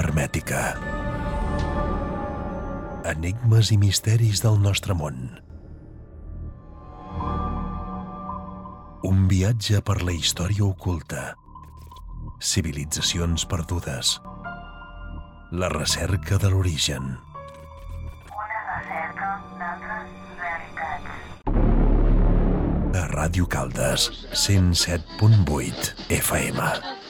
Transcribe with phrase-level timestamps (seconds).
[0.00, 0.60] hermètica.
[3.06, 5.28] Enigmes i misteris del nostre món.
[9.06, 11.36] Un viatge per la història oculta.
[12.42, 14.16] Civilitzacions perdudes.
[15.52, 17.16] La recerca de l'origen.
[18.34, 19.30] Una recerca
[19.62, 20.10] d'altres
[20.42, 21.10] realitats.
[23.00, 27.05] A Ràdio Caldes, 107.8 FM.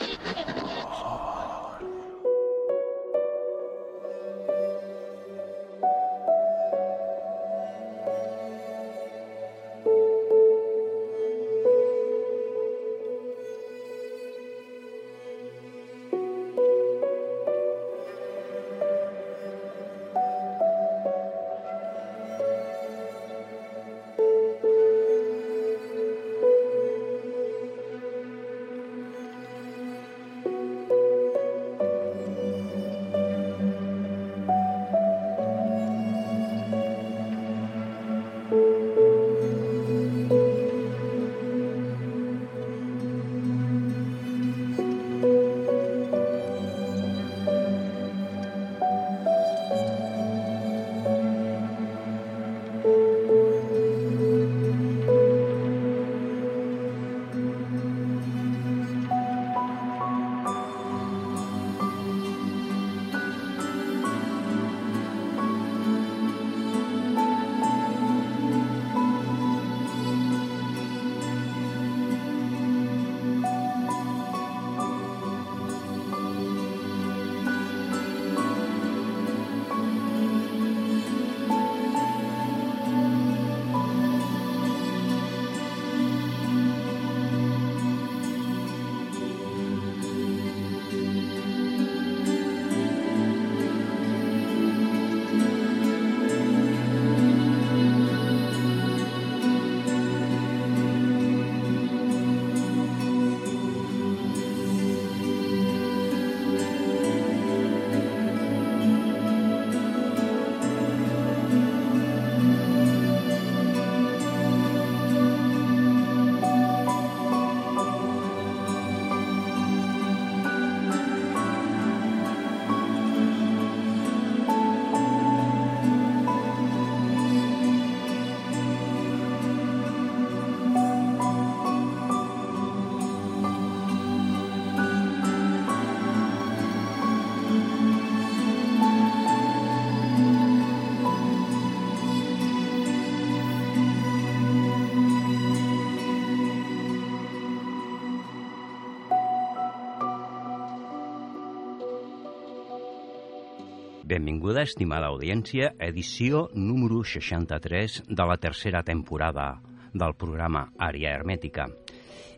[154.17, 159.59] Benvinguda, estimada audiència, edició número 63 de la tercera temporada
[159.93, 161.67] del programa Àrea Hermètica.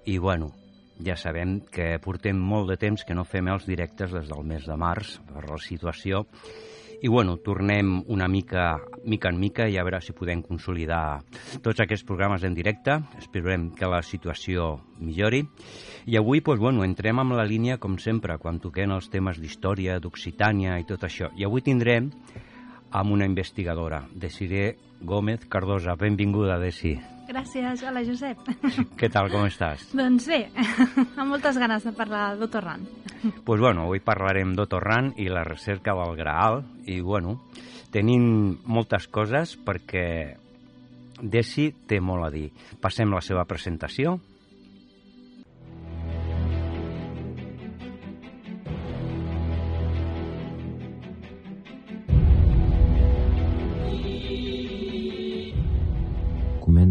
[0.02, 0.48] I, bueno,
[1.06, 4.66] ja sabem que portem molt de temps que no fem els directes des del mes
[4.66, 6.24] de març per la situació
[7.00, 11.20] i bueno, tornem una mica, mica en mica i a veure si podem consolidar
[11.62, 12.98] tots aquests programes en directe.
[13.20, 15.44] Esperem que la situació millori.
[16.06, 20.00] I avui, doncs, bueno, entrem amb la línia, com sempre, quan toquem els temes d'història,
[20.02, 21.30] d'Occitània i tot això.
[21.36, 22.10] I avui tindrem
[22.90, 25.94] amb una investigadora, Desiree Gómez Cardosa.
[25.94, 26.96] Benvinguda, Desi.
[27.28, 27.82] Gràcies.
[27.84, 28.40] Hola, Josep.
[28.96, 29.90] Què tal, com estàs?
[30.00, 30.46] doncs bé,
[31.20, 32.86] amb moltes ganes de parlar d'Otorran.
[33.18, 37.36] Doncs pues bueno, avui parlarem d'Otorran i la recerca del Graal i bueno,
[37.92, 38.24] tenim
[38.64, 40.08] moltes coses perquè
[41.18, 42.46] Desi té molt a dir.
[42.80, 44.16] Passem la seva presentació.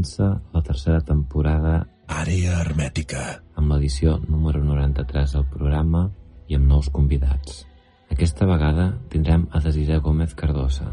[0.08, 3.42] Comença la tercera temporada Àrea hermètica.
[3.60, 6.10] amb l'edició número 93 del programa
[6.48, 7.66] i amb nous convidats.
[8.10, 10.86] Aquesta vegada tindrem a Desiré Gómez Cardosa.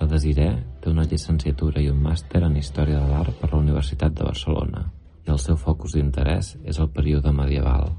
[0.00, 0.50] La Desiré
[0.82, 4.82] té una llicenciatura i un màster en Història de l'Art per la Universitat de Barcelona
[5.26, 7.94] i el seu focus d'interès és el període medieval.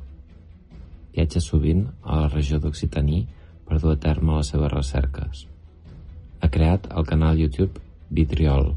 [1.16, 3.26] Viatja sovint a la regió d'Occitaní
[3.66, 5.48] per dur a terme les seves recerques.
[6.42, 7.82] Ha creat el canal YouTube
[8.12, 8.76] Vitriol,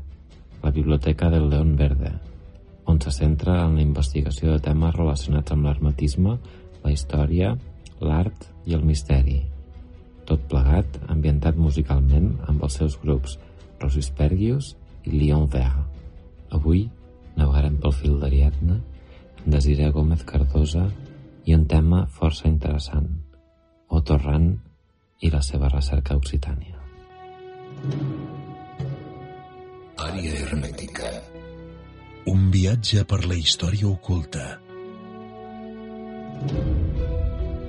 [0.62, 2.12] la Biblioteca del León Verde,
[2.84, 6.36] on se centra en la investigació de temes relacionats amb l'hermetisme,
[6.82, 7.54] la història,
[8.00, 9.40] l'art i el misteri.
[10.26, 13.38] Tot plegat ambientat musicalment amb els seus grups
[13.82, 14.74] Rosispergius
[15.06, 15.86] i Lion Vert.
[16.54, 16.86] Avui
[17.36, 20.86] navegarem pel fil d'Ariadna amb Desiree Gómez Cardosa
[21.46, 23.08] i un tema força interessant,
[23.88, 24.52] Otto Rahn
[25.22, 26.78] i la seva recerca Occitània.
[30.02, 31.08] Àrea hermètica.
[32.32, 34.46] Un viatge per la història oculta.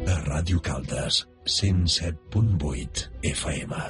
[0.09, 3.03] A Ràdio Caldes, 107.8
[3.33, 3.81] FM.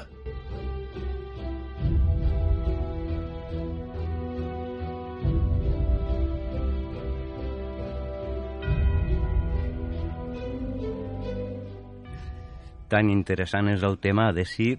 [12.92, 14.74] Tan interessant és el tema de si...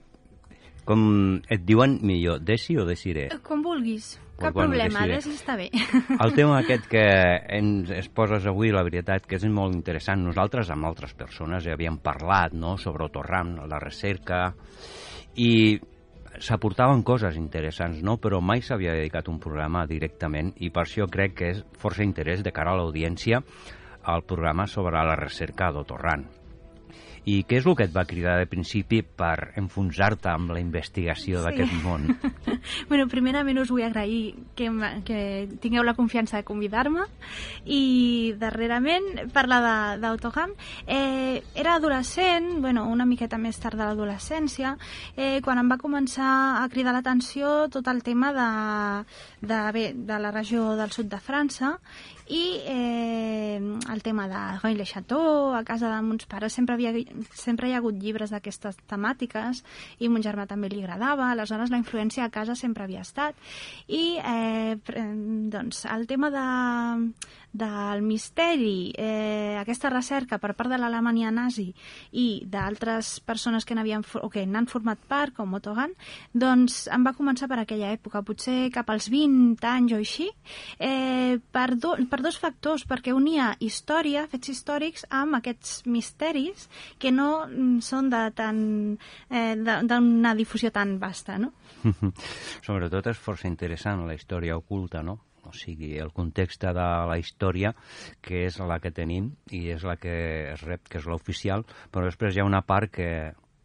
[0.85, 3.31] Com et diuen millor, Desi o Desiré?
[3.43, 4.15] Com vulguis.
[4.35, 5.07] Pues Cap bueno, problema.
[5.07, 5.69] Desi està bé.
[6.25, 7.05] El tema aquest que
[7.57, 10.25] ens exposes avui, la veritat que és molt interessant.
[10.27, 12.75] Nosaltres amb altres persones ja havíem parlat no?
[12.77, 14.49] sobre Otorram, la recerca,
[15.39, 15.79] i
[16.43, 18.19] s'aportaven coses interessants, no?
[18.19, 22.43] però mai s'havia dedicat un programa directament i per això crec que és força interès
[22.43, 23.41] de cara a l'audiència
[24.05, 26.27] al programa sobre la recerca d'Otorran.
[27.27, 31.41] I què és el que et va cridar de principi per enfonsar-te amb la investigació
[31.41, 31.45] Sí.
[31.47, 32.05] d'aquest món?
[32.91, 34.69] bueno, primerament us vull agrair que,
[35.07, 35.21] que
[35.63, 37.07] tingueu la confiança de convidar-me
[37.65, 40.53] i darrerament parlar de- d'Autoham.
[40.87, 44.77] Eh, era adolescent, bueno, una miqueta més tard de l'adolescència,
[45.17, 50.19] eh, quan em va començar a cridar l'atenció tot el tema de, de, bé, de
[50.21, 51.79] la regió del sud de França
[52.27, 53.61] i eh,
[53.93, 56.93] el tema de Rennes-le-Château, a casa de mons pares sempre, havia,
[57.37, 59.61] sempre hi ha hagut llibres d'aquestes temàtiques
[60.01, 63.37] i mon germà també li agradava, aleshores la influència a casa sempre havia estat.
[63.89, 64.77] I eh,
[65.53, 66.47] doncs el tema de,
[67.55, 71.69] del misteri, eh, aquesta recerca per part de l'Alemanya nazi
[72.11, 75.95] i d'altres persones que n'havien o que n'han format part, com Otto Hahn,
[76.35, 80.27] doncs em va començar per aquella època, potser cap als 20 anys o així,
[80.83, 86.67] eh, per, do, per dos factors, perquè unia història, fets històrics, amb aquests misteris
[86.99, 88.59] que no mm, són de tan
[89.31, 91.53] eh, d'una difusió tan vasta, no?
[92.67, 95.21] Sobretot és força interessant la història oculta, no?
[95.47, 97.75] O sigui, el context de la història,
[98.25, 100.15] que és la que tenim i és la que
[100.53, 103.11] es rep, que és l'oficial, però després hi ha una part que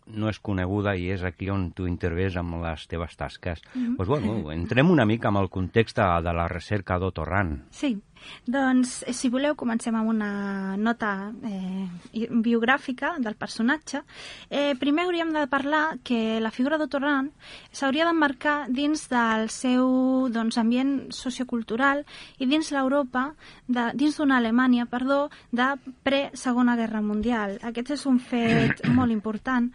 [0.09, 3.61] no és coneguda i és aquí on tu intervés amb les teves tasques.
[3.61, 3.95] Doncs mm -hmm.
[3.97, 7.65] pues bueno, entrem una mica amb el context de la recerca d'Otorran.
[7.69, 8.01] Sí,
[8.45, 11.85] doncs eh, si voleu comencem amb una nota eh,
[12.29, 14.03] biogràfica del personatge.
[14.49, 17.31] Eh, primer hauríem de parlar que la figura d'Otorran
[17.71, 22.03] s'hauria d'emmarcar dins del seu doncs, ambient sociocultural
[22.39, 23.29] i dins l'Europa,
[23.67, 25.71] dins d'una Alemanya, perdó, de
[26.03, 27.57] pre-Segona Guerra Mundial.
[27.63, 29.69] Aquest és un fet molt important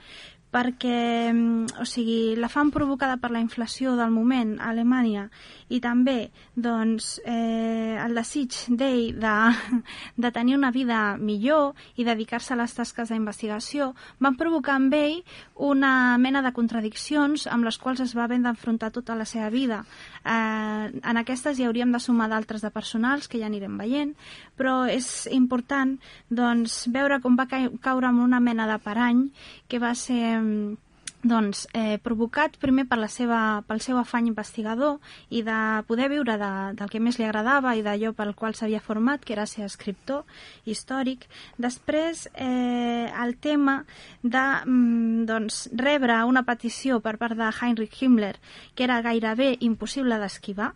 [0.54, 5.26] perquè mm, o sigui, la fam provocada per la inflació del moment a Alemanya
[5.74, 9.34] i també doncs, eh, el desig d'ell de,
[10.22, 13.92] de tenir una vida millor i dedicar-se a les tasques d'investigació
[14.22, 15.22] van provocar en ell
[15.56, 19.82] una mena de contradiccions amb les quals es va haver d'enfrontar tota la seva vida.
[20.25, 24.15] Eh, en aquestes hi hauríem de sumar d'altres de personals que ja anirem veient,
[24.56, 25.99] però és important
[26.31, 29.26] doncs, veure com va caure en una mena de parany
[29.69, 30.76] que va ser mm,
[31.25, 34.99] doncs, eh, provocat primer per la seva, pel seu afany investigador
[35.32, 35.56] i de
[35.88, 39.33] poder viure de, del que més li agradava i d'allò pel qual s'havia format, que
[39.33, 40.25] era ser escriptor
[40.69, 41.25] històric.
[41.57, 43.81] Després, eh, el tema
[44.23, 48.35] de mm, doncs, rebre una petició per part de Heinrich Himmler
[48.75, 50.73] que era gairebé impossible d'esquivar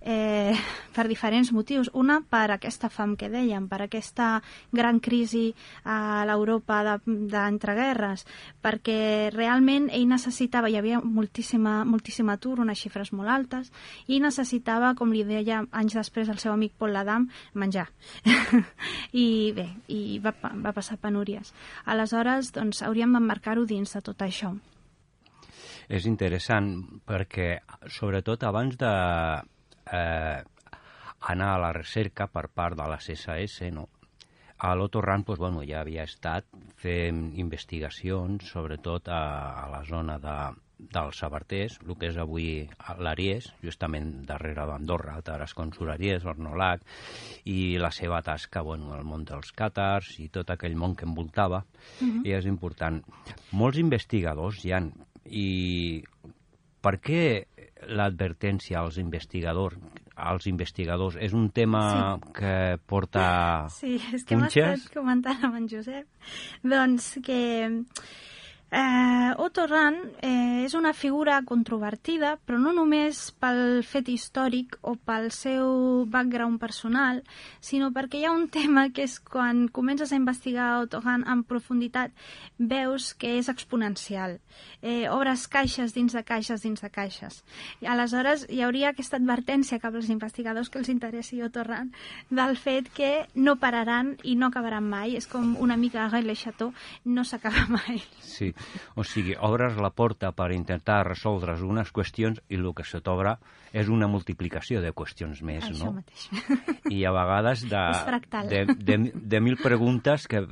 [0.00, 0.54] eh,
[0.96, 1.90] per diferents motius.
[1.94, 4.34] Una, per aquesta fam que dèiem, per aquesta
[4.72, 5.52] gran crisi
[5.84, 8.26] a l'Europa de- d'entreguerres,
[8.62, 13.70] perquè realment ell necessitava, hi havia moltíssima, moltíssim atur, unes xifres molt altes,
[14.08, 17.88] i necessitava, com li deia anys després el seu amic Paul Ladam, menjar.
[19.24, 21.52] I bé, i va, va passar penúries.
[21.84, 24.54] Aleshores, doncs, hauríem d'emmarcar-ho dins de tot això.
[25.92, 26.72] És interessant
[27.08, 27.56] perquè,
[27.90, 28.92] sobretot abans de
[29.92, 30.40] eh,
[31.32, 33.88] anar a la recerca per part de la CSS, no?
[34.62, 36.46] A l'Otto Ran doncs, bueno, ja havia estat
[36.78, 39.22] fent investigacions, sobretot a,
[39.64, 40.36] a la zona de,
[40.78, 42.46] dels Sabarters, el que és avui
[43.02, 46.86] l'Aries, justament darrere d'Andorra, Tarascons Aries, Ornolac,
[47.44, 51.64] i la seva tasca, bueno, el món dels càtars i tot aquell món que envoltava,
[52.24, 53.02] i és important.
[53.52, 54.92] Molts investigadors hi han,
[55.26, 56.02] i
[56.82, 57.24] per què
[57.90, 59.78] l'advertència als investigadors,
[60.16, 62.32] als investigadors és un tema Sí.
[62.34, 64.80] que porta Sí, és que punxes?
[64.82, 66.06] estat comentant amb en Josep
[66.62, 67.40] doncs que
[68.74, 74.94] Eh, Otto Rahn eh, és una figura controvertida, però no només pel fet històric o
[74.96, 77.20] pel seu background personal,
[77.60, 81.42] sinó perquè hi ha un tema que és quan comences a investigar Otto Rahn en
[81.44, 82.14] profunditat,
[82.56, 84.38] veus que és exponencial.
[84.80, 87.42] Eh, obres caixes dins de caixes dins de caixes.
[87.84, 91.92] I aleshores hi hauria aquesta advertència cap als investigadors que els interessi Otto Rahn
[92.30, 95.18] del fet que no pararan i no acabaran mai.
[95.20, 96.72] És com una mica Guy Le Chateau,
[97.04, 98.00] no s'acaba mai.
[98.24, 98.54] Sí,
[98.96, 103.36] o sigui, obres la porta per intentar resoldre unes qüestions i el que se t'obre
[103.72, 106.00] és una multiplicació de qüestions més, Això no?
[106.00, 106.28] mateix.
[106.90, 107.84] I a vegades de,
[108.50, 110.44] de, de, de mil preguntes que,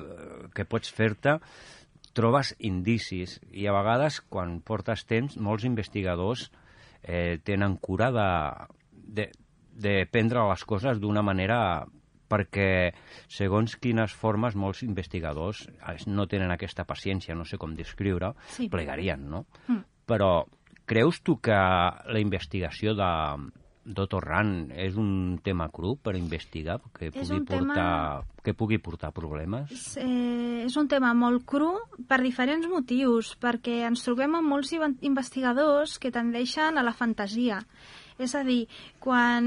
[0.54, 1.38] que pots fer-te
[2.16, 6.48] trobes indicis i a vegades quan portes temps molts investigadors
[7.02, 8.30] eh, tenen cura de,
[8.92, 9.30] de,
[9.80, 11.86] de prendre les coses d'una manera
[12.30, 12.92] perquè
[13.28, 15.66] segons quines formes molts investigadors
[16.06, 18.68] no tenen aquesta paciència, no sé com descriure, Sí.
[18.70, 19.46] plegarien, no?
[19.66, 19.82] Mm.
[20.06, 20.46] Però
[20.86, 23.10] creus tu que la investigació de
[23.90, 28.78] d'Otto Rahn és un tema cru per investigar que pugui, un tema- portar, que pugui
[28.78, 29.72] portar problemes?
[29.72, 31.72] És, eh, és un tema molt cru
[32.06, 37.64] per diferents motius, perquè ens trobem amb molts investigadors que tendeixen a la fantasia.
[38.20, 38.66] És a dir,
[39.00, 39.46] quan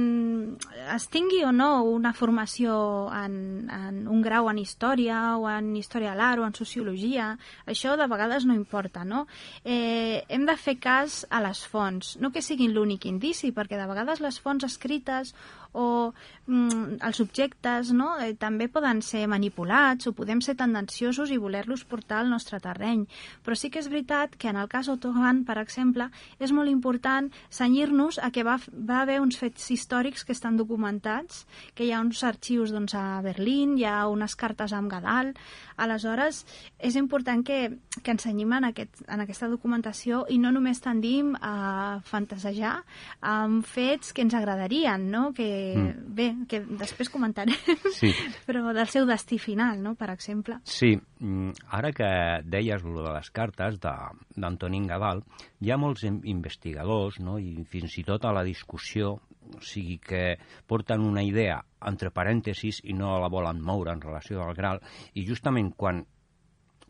[0.96, 2.74] es tingui o no una formació
[3.14, 7.28] en, en un grau en història o en història de l'art o en sociologia,
[7.70, 9.28] això de vegades no importa, no?
[9.64, 13.90] Eh, hem de fer cas a les fonts, no que siguin l'únic indici, perquè de
[13.90, 15.36] vegades les fonts escrites
[15.74, 16.14] o
[16.46, 18.14] mm, els objectes no?
[18.22, 23.06] eh, també poden ser manipulats o podem ser tendenciosos i voler-los portar al nostre terreny.
[23.44, 27.30] Però sí que és veritat que en el cas Ottoman, per exemple, és molt important
[27.50, 32.02] senyir-nos a que va, va haver uns fets històrics que estan documentats, que hi ha
[32.04, 35.34] uns arxius doncs, a Berlín, hi ha unes cartes amb Gadal,
[35.78, 36.44] aleshores
[36.78, 42.00] és important que, que ensenyim en, aquest, en aquesta documentació i no només tendim a
[42.06, 42.76] fantasejar
[43.22, 45.32] amb fets que ens agradarien, no?
[45.34, 46.14] que, Mm.
[46.16, 47.56] bé, que després comentarem,
[47.96, 48.12] Sí.
[48.48, 49.96] però del seu destí final, no?
[49.96, 50.60] per exemple.
[50.64, 52.10] Sí, mm, ara que
[52.46, 55.24] deies lo de les cartes d'Antonín Gadal,
[55.62, 57.38] hi ha molts in- investigadors, no?
[57.40, 59.16] i fins i tot a la discussió,
[59.54, 64.42] o sigui que porten una idea entre parèntesis i no la volen moure en relació
[64.44, 64.80] al Graal,
[65.14, 66.06] i justament quan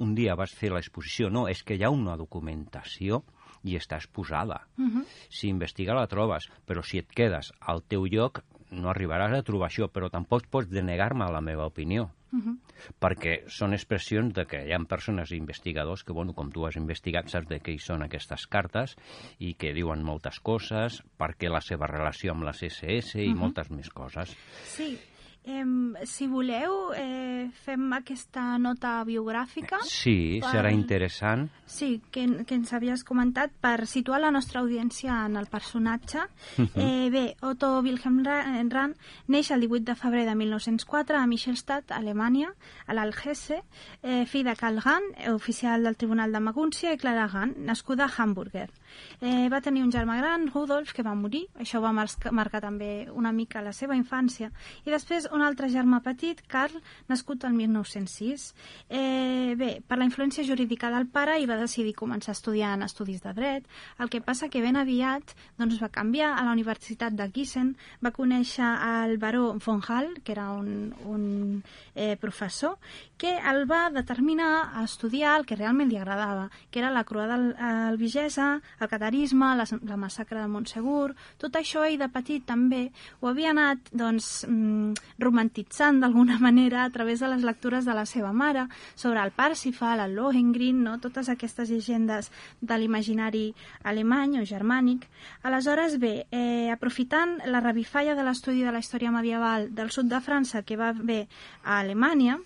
[0.03, 3.23] un dia vas fer l'exposició, no, és que hi ha una documentació
[3.63, 4.67] i està exposada.
[4.77, 5.03] Uh -huh.
[5.29, 8.41] Si investiga la trobes, però si et quedes al teu lloc
[8.73, 12.57] no arribaràs a trobar això, però tampoc pots denegar-me la meva opinió Uh -huh.
[12.99, 16.75] perquè són expressions de que hi ha persones i investigadors que, bueno, com tu has
[16.75, 18.95] investigat, saps de què hi són aquestes cartes
[19.37, 23.37] i que diuen moltes coses, perquè la seva relació amb les SS i Mhm.
[23.37, 24.35] moltes més coses.
[24.63, 24.97] Sí,
[25.43, 29.79] em, si voleu, eh, fem aquesta nota biogràfica.
[29.83, 31.49] Sí, Per- serà interessant.
[31.65, 36.19] Sí, que, que ens havies comentat per situar la nostra audiència en el personatge.
[36.75, 38.95] eh, bé, Otto Wilhelm Ra- Rahn
[39.27, 42.53] neix el 18 de febrer de 1904 a Michelstadt, Alemanya,
[42.87, 43.63] a l'Algese,
[44.01, 48.05] eh, fill de Karl Rahn, eh, oficial del Tribunal de Magúncia, i Clara Rahn, nascuda
[48.05, 48.69] a Hamburger.
[49.21, 51.45] Eh, va tenir un germà gran, Rudolf, que va morir.
[51.59, 54.51] Això va marcar, marcar també una mica la seva infància.
[54.85, 58.49] I després un altre germà petit, Karl, nascut el 1906.
[58.89, 63.33] Eh, bé, per la influència jurídica del pare i va decidir començar en estudis de
[63.33, 63.67] dret.
[63.99, 68.11] El que passa que ben aviat doncs, va canviar a la Universitat de Gießen, va
[68.11, 71.63] conèixer el baró von Hall, que era un, un
[71.95, 72.77] eh, professor,
[73.17, 77.37] que el va determinar a estudiar el que realment li agradava, que era la croada
[77.87, 82.83] albigesa, el catarisme, la, la massacre de Montsegur, tot això ell de petit també
[83.21, 88.05] ho havia anat doncs, mm, romantitzant d'alguna manera a través de les lectures de la
[88.05, 90.97] seva mare sobre el Parsifal, el Lohengrin, no?
[90.99, 93.45] totes aquestes llegendes de l'imaginari
[93.83, 95.07] alemany o germànic.
[95.43, 100.21] Aleshores, bé, eh, aprofitant la revifalla de l'estudi de la història medieval del sud de
[100.21, 101.27] França que va haver
[101.63, 102.39] a Alemanya,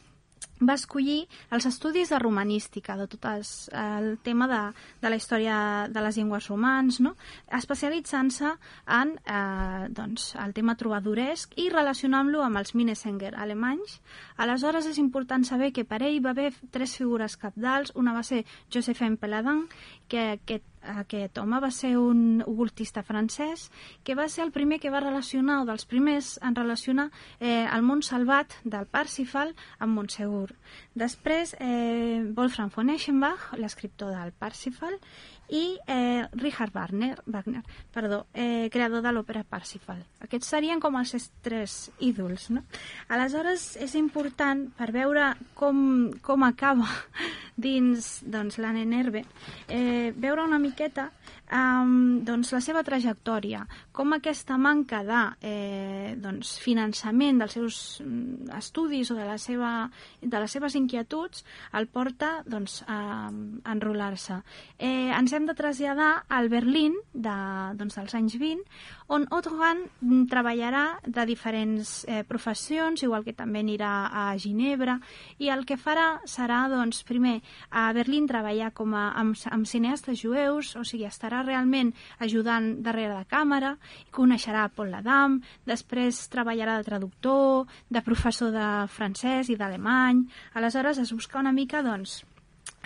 [0.59, 4.61] va escollir els estudis de romanística, de tot els, el tema de,
[5.01, 5.57] de la història
[5.93, 7.13] de les llengües romans, no?
[7.53, 8.53] especialitzant-se
[8.97, 13.99] en eh, doncs, el tema trobadoresc i relacionant-lo amb els Minnesänger alemanys.
[14.37, 17.93] Aleshores és important saber que per ell va haver tres figures capdals.
[17.95, 19.67] Una va ser Josephin Peladin,
[20.09, 23.67] que aquest aquest home va ser un ocultista francès
[24.03, 27.83] que va ser el primer que va relacionar, o dels primers en relacionar eh, el
[27.83, 30.51] món salvat del Parsifal amb Montsegur.
[30.95, 34.99] Després, eh, Wolfram von Eschenbach, l'escriptor del Parsifal,
[35.49, 37.63] i eh, Richard Wagner, Wagner
[37.93, 40.01] perdó, eh, creador de l'òpera Parsifal.
[40.23, 42.49] Aquests serien com els tres ídols.
[42.51, 42.63] No?
[43.07, 46.87] Aleshores, és important per veure com, com acaba
[47.67, 49.23] dins doncs, l'Anne Nerve,
[49.67, 51.09] eh, veure una miqueta
[51.51, 53.63] um, doncs, la seva trajectòria,
[53.95, 59.71] com aquesta manca de eh, doncs, finançament dels seus mm, estudis o de, la seva,
[60.21, 61.45] de les seves inquietuds
[61.77, 63.29] el porta doncs, a,
[63.73, 64.41] enrolar-se.
[64.77, 67.37] Eh, ens hem de traslladar al Berlín de,
[67.79, 68.63] doncs, dels anys 20,
[69.07, 69.85] on Otto Hahn
[70.27, 74.97] treballarà de diferents eh, professions, igual que també anirà a Ginebra,
[75.39, 77.39] i el que farà serà, doncs, primer,
[77.71, 81.91] a Berlín treballar com a, amb, amb cineastes jueus, o sigui, estarà realment
[82.23, 83.75] ajudant darrere de càmera,
[84.11, 90.25] coneixerà Paul Ladam, després treballarà de traductor, de professor de francès i d'alemany,
[90.55, 92.21] aleshores es busca una mica, doncs,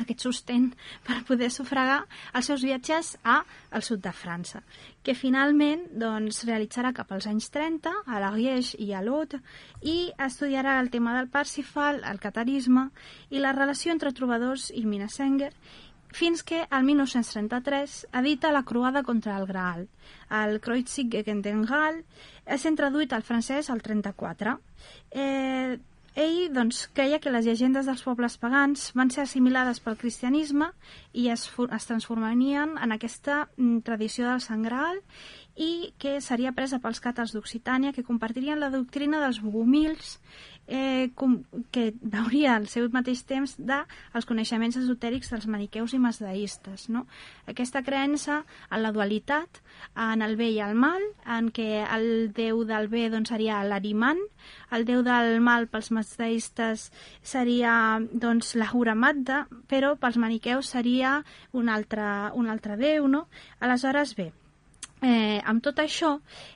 [0.02, 0.70] aquest sostén
[1.06, 2.00] per poder sufragar
[2.38, 3.42] els seus viatges a
[3.72, 4.62] al sud de França,
[5.04, 9.42] que finalment doncs, realitzarà cap als anys 30 a l'Ariège i a l'Aude
[9.82, 12.90] i estudiarà el tema del Parsifal, el catarisme
[13.30, 15.52] i la relació entre trobadors i Minasenger
[16.14, 19.88] fins que al 1933 edita La croada contra el Graal.
[20.30, 22.04] El Kreuzig gegen den Graal
[22.58, 24.58] sent traduït al francès al 34.
[25.12, 25.80] Eh,
[26.14, 30.68] ell doncs, creia que les llegendes dels pobles pagans van ser assimilades pel cristianisme
[31.16, 35.00] i es, es transformarien en aquesta mm, tradició del Sant Graal
[35.56, 40.18] i que seria presa pels càtars d'Occitània que compartirien la doctrina dels bogomils
[40.68, 46.88] eh, com, que veuria al seu mateix temps dels coneixements esotèrics dels maniqueus i masdeistes.
[46.90, 47.06] No?
[47.52, 49.62] Aquesta creença en la dualitat,
[49.96, 54.20] en el bé i el mal, en què el déu del bé doncs, seria l'Ariman,
[54.72, 56.90] el déu del mal pels masdeistes
[57.22, 57.74] seria
[58.12, 63.08] doncs, la Huramadda, però pels maniqueus seria un altre, un altre déu.
[63.12, 63.28] No?
[63.60, 64.32] Aleshores, bé,
[65.02, 66.12] Eh, amb tot això,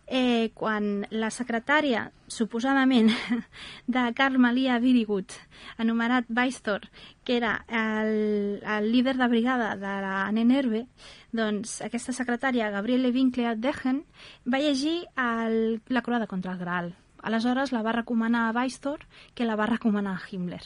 [0.05, 3.09] eh, quan la secretària, suposadament,
[3.95, 5.33] de Carl Malia Virigut,
[5.81, 6.85] anomenat Weistor,
[7.25, 10.85] que era el, el líder de brigada de la Nenerve,
[11.33, 14.03] doncs aquesta secretària, Gabriele Winkler Degen,
[14.45, 16.93] va llegir el, la croada contra el Graal.
[17.25, 20.61] Aleshores la va recomanar a Weistor, que la va recomanar a Himmler.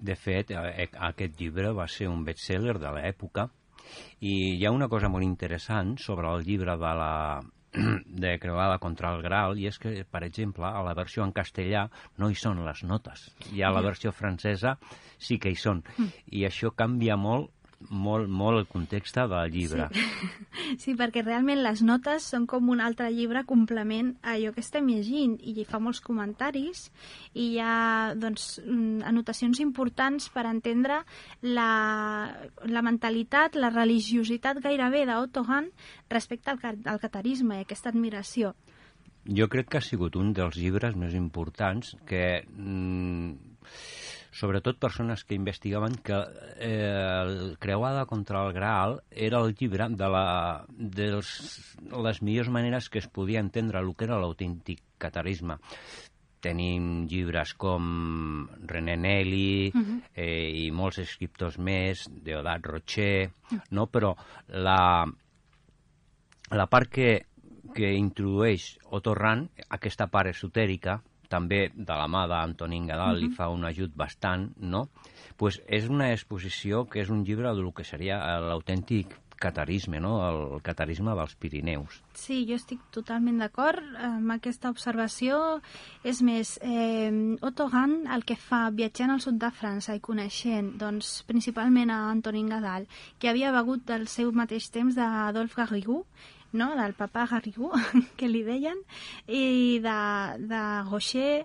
[0.00, 3.50] De fet, eh, aquest llibre va ser un bestseller de l'època,
[4.20, 7.12] i hi ha una cosa molt interessant sobre el llibre de la
[8.24, 11.86] de Creuada contra el Graal i és que, per exemple, a la versió en castellà
[12.20, 13.30] no hi són les notes.
[13.56, 14.76] I a la versió francesa
[15.18, 15.82] sí que hi són.
[15.96, 16.12] Mm.
[16.38, 17.50] i això canvia molt
[17.90, 19.88] molt, molt el context del llibre.
[19.92, 20.30] Sí.
[20.82, 24.88] sí, perquè realment les notes són com un altre llibre complement a allò que estem
[24.90, 26.88] llegint i hi fa molts comentaris
[27.34, 31.02] i hi ha doncs, mm, anotacions importants per entendre
[31.42, 31.70] la,
[32.66, 35.70] la mentalitat, la religiositat gairebé d'Otto Hahn
[36.10, 38.54] respecte al, al catarisme i aquesta admiració.
[39.22, 42.42] Jo crec que ha sigut un dels llibres més importants que...
[42.56, 43.50] Mm,
[44.32, 46.16] sobretot persones que investigaven que
[46.56, 52.48] eh, el Creuada contra el Graal era el llibre de, la, de els, les millors
[52.48, 55.60] maneres que es podia entendre el que era l'autèntic catarisme
[56.42, 60.00] tenim llibres com René Nelly uh -huh.
[60.14, 63.62] eh, i molts escriptors més, Deodat Rocher, uh -huh.
[63.70, 63.86] no?
[63.86, 64.16] però
[64.48, 65.06] la,
[66.50, 67.26] la part que,
[67.74, 73.28] que introdueix Otto Rand, aquesta part esotèrica, també de la mà d'Antonín Gadal uh -huh.
[73.28, 74.88] li fa un ajut bastant, no?
[75.36, 79.06] pues és una exposició que és un llibre del que seria l'autèntic
[79.42, 80.12] catarisme, no?
[80.28, 81.96] el catarisme dels Pirineus.
[82.14, 85.38] Sí, jo estic totalment d'acord amb aquesta observació.
[86.06, 87.10] És més, eh,
[87.42, 92.04] Otto Hahn el que fa viatjant al sud de França i coneixent doncs, principalment a
[92.12, 92.86] Antonin Gadal,
[93.18, 96.06] que havia begut del seu mateix temps d'Adolphe Garrigou,
[96.52, 96.72] no?
[96.76, 97.72] del papa Garrigou,
[98.18, 98.78] que li deien,
[99.26, 99.98] i de,
[100.50, 101.44] de Rocher.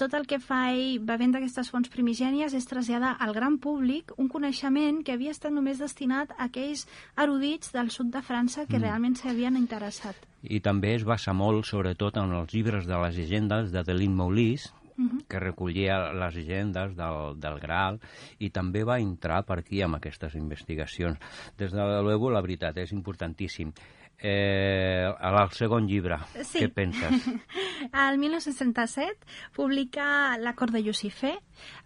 [0.00, 4.28] Tot el que fa ell, bevent d'aquestes fonts primigènies, és traslladar al gran públic un
[4.32, 8.84] coneixement que havia estat només destinat a aquells erudits del sud de França que mm.
[8.86, 10.16] realment s'havien interessat.
[10.42, 14.68] I també es basa molt, sobretot, en els llibres de les llegendes de Deline Moulis,
[14.98, 15.26] uh -huh.
[15.28, 18.00] que recollia les llegendes del, del Graal
[18.38, 21.18] i també va entrar per aquí amb aquestes investigacions.
[21.56, 23.72] Des de l'Evo, la veritat, és importantíssim.
[24.20, 26.58] Eh, al segon llibre, sí.
[26.58, 27.22] què penses?
[28.08, 29.14] El 1967
[29.54, 31.36] publica l'acord de Lucifer,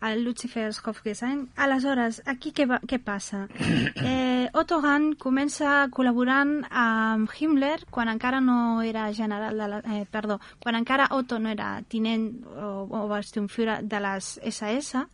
[0.01, 1.51] el Lucifer's Hofgesang.
[1.61, 3.47] Aleshores, aquí què, va, què passa?
[4.03, 10.03] Eh, Otto Hahn comença col·laborant amb Himmler quan encara no era general de la, eh,
[10.11, 15.05] perdó, quan encara Otto no era tinent o, o bastionführer de les SS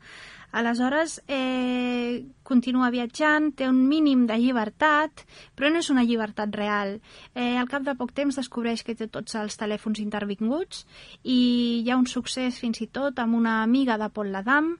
[0.50, 6.94] Aleshores, eh, continua viatjant, té un mínim de llibertat, però no és una llibertat real.
[7.34, 10.86] Eh, al cap de poc temps descobreix que té tots els telèfons intervinguts
[11.22, 14.78] i hi ha un succés fins i tot amb una amiga de Paul Ladam.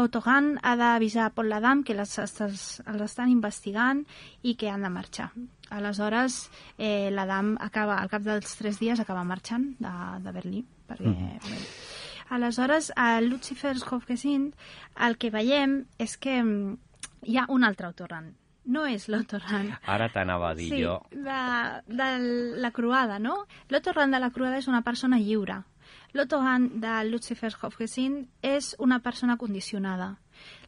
[0.00, 4.06] Otto Hahn ha d'avisar Paul Ladam que les, els, els estan investigant
[4.42, 5.28] i que han de marxar.
[5.72, 9.92] Aleshores, eh, l'Adam acaba, al cap dels tres dies acaba marxant de,
[10.24, 10.66] de Berlín.
[10.88, 12.11] Perquè, mm -hmm.
[12.32, 14.52] Aleshores, a Lucifer's Hofgesint
[15.06, 16.78] el que veiem és que mm,
[17.28, 18.30] hi ha un altre autorran.
[18.72, 19.72] No és l'autorran.
[19.90, 20.94] Ara t'anava a dir sí, jo.
[21.10, 21.42] de,
[21.90, 22.08] de
[22.62, 23.42] la croada, no?
[23.68, 25.60] L'autorran de la croada és una persona lliure.
[26.16, 30.14] L'autorran de Lucifer's Hofgesint és una persona condicionada.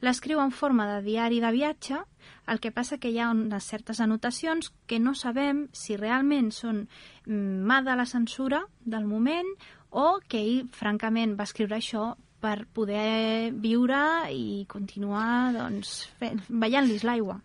[0.05, 2.01] L'escriu en forma de diari de viatge,
[2.49, 6.87] el que passa que hi ha unes certes anotacions que no sabem si realment són
[7.27, 9.49] mm, mà de la censura del moment
[9.95, 12.13] o que ell, francament, va escriure això
[12.45, 15.95] per poder viure i continuar doncs,
[16.49, 17.39] ballant-lis l'aigua.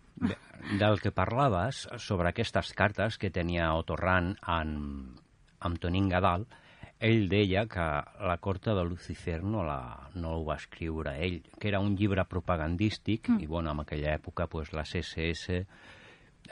[0.80, 4.74] Del que parlaves sobre aquestes cartes que tenia Otorran en,
[5.64, 6.44] amb Tonín Gadal,
[7.00, 7.86] ell deia que
[8.28, 12.26] la corta de Lucifer no, la, no ho va escriure ell, que era un llibre
[12.28, 13.40] propagandístic, mm.
[13.40, 15.62] i bueno, en aquella època pues, la CSS,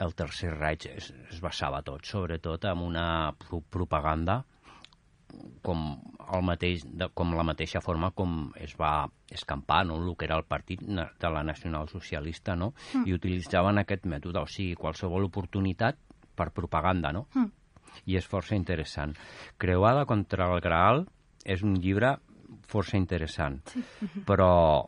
[0.01, 3.05] el Tercer Reich, es, es basava tot, sobretot en una
[3.37, 4.41] pro propaganda
[5.65, 5.83] com,
[6.33, 9.99] el mateix, de, com la mateixa forma com es va escampar no?
[9.99, 12.73] el que era el partit de la Nacional Socialista, no?
[12.93, 13.07] Mm.
[13.07, 15.99] i utilitzaven aquest mètode, o sigui, qualsevol oportunitat
[16.35, 17.27] per propaganda, no?
[17.35, 17.51] Mm.
[18.09, 19.15] I és força interessant.
[19.57, 21.05] Creuada contra el Graal
[21.43, 22.17] és un llibre
[22.69, 23.83] força interessant, sí.
[24.27, 24.85] però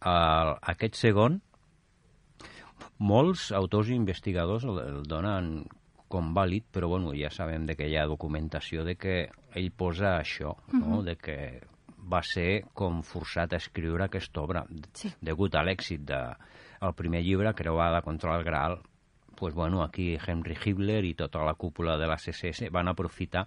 [0.00, 1.40] el, aquest segon
[3.00, 5.52] molts autors i investigadors el, el donen
[6.10, 9.16] com vàlid, però bueno, ja sabem de que hi ha documentació de que
[9.54, 10.86] ell posa això, uh -huh.
[10.86, 11.02] no?
[11.06, 11.60] de que
[12.10, 14.64] va ser com forçat a escriure aquesta obra.
[14.92, 15.12] Sí.
[15.20, 16.34] Degut a l'èxit del
[16.80, 18.80] de, primer llibre, Creuada contra el Graal,
[19.36, 23.46] pues bueno, aquí Henry Hibbler i tota la cúpula de la CSS van aprofitar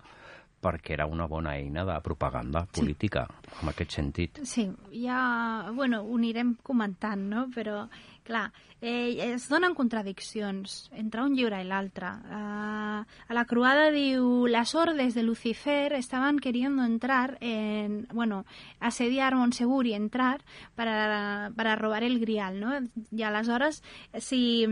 [0.63, 3.55] perquè era una bona eina de propaganda política, sí.
[3.61, 4.43] en aquest sentit.
[4.47, 7.47] Sí, ja, bueno, ho anirem comentant, no?
[7.53, 7.83] Però,
[8.23, 8.47] clar,
[8.83, 12.09] eh, es donen contradiccions entre un llibre i l'altre.
[12.27, 18.45] Uh, a la Croada diu, las ordes de Lucifer estaban queriendo entrar en, bueno,
[18.79, 20.43] asediar Montsegur y entrar
[20.75, 22.75] para, para robar el grial, no?
[23.11, 23.83] I aleshores,
[24.19, 24.67] si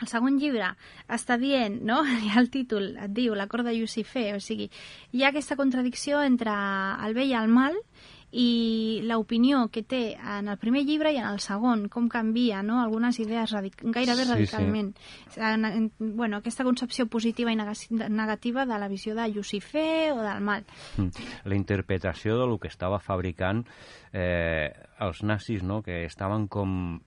[0.00, 0.72] el segon llibre
[1.08, 2.02] està dient, no?
[2.32, 4.70] ha el títol et diu La corda de Lucifer, o sigui,
[5.12, 6.54] hi ha aquesta contradicció entre
[7.06, 7.78] el bé i el mal
[8.34, 12.80] i l'opinió que té en el primer llibre i en el segon, com canvia no?
[12.82, 14.90] algunes idees radic gairebé sí, radicalment.
[15.30, 15.38] Sí.
[15.38, 15.86] En, en,
[16.18, 20.66] bueno, aquesta concepció positiva i negativa de la visió de Lucifer o del mal.
[20.96, 21.30] Mm.
[21.44, 23.62] La interpretació de lo que estava fabricant
[24.12, 25.84] eh, els nazis, no?
[25.86, 26.98] que estaven com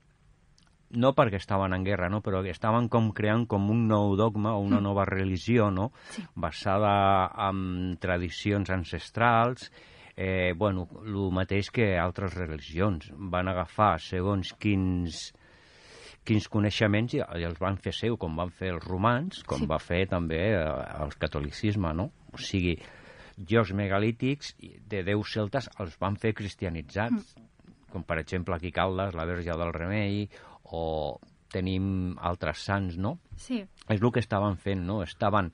[0.95, 2.21] no perquè estaven en guerra, no?
[2.23, 4.83] però estaven com creant com un nou dogma o una mm.
[4.83, 5.91] nova religió no?
[6.13, 6.23] sí.
[6.35, 9.71] basada en tradicions ancestrals,
[10.15, 13.11] eh, bueno, el mateix que altres religions.
[13.17, 15.27] Van agafar segons quins,
[16.27, 19.69] quins coneixements i, i els van fer seu, com van fer els romans, com sí.
[19.69, 20.63] va fer també eh,
[21.03, 22.09] el catolicisme, no?
[22.33, 22.77] O sigui,
[23.37, 24.55] llocs megalítics
[24.89, 27.45] de déus celtes els van fer cristianitzats, mm.
[27.93, 30.25] com per exemple aquí Caldes, la Verge del Remei,
[30.71, 31.19] o
[31.53, 33.17] tenim altres sants, no?
[33.39, 33.63] Sí.
[33.87, 35.01] És el que estaven fent, no?
[35.03, 35.51] Estaven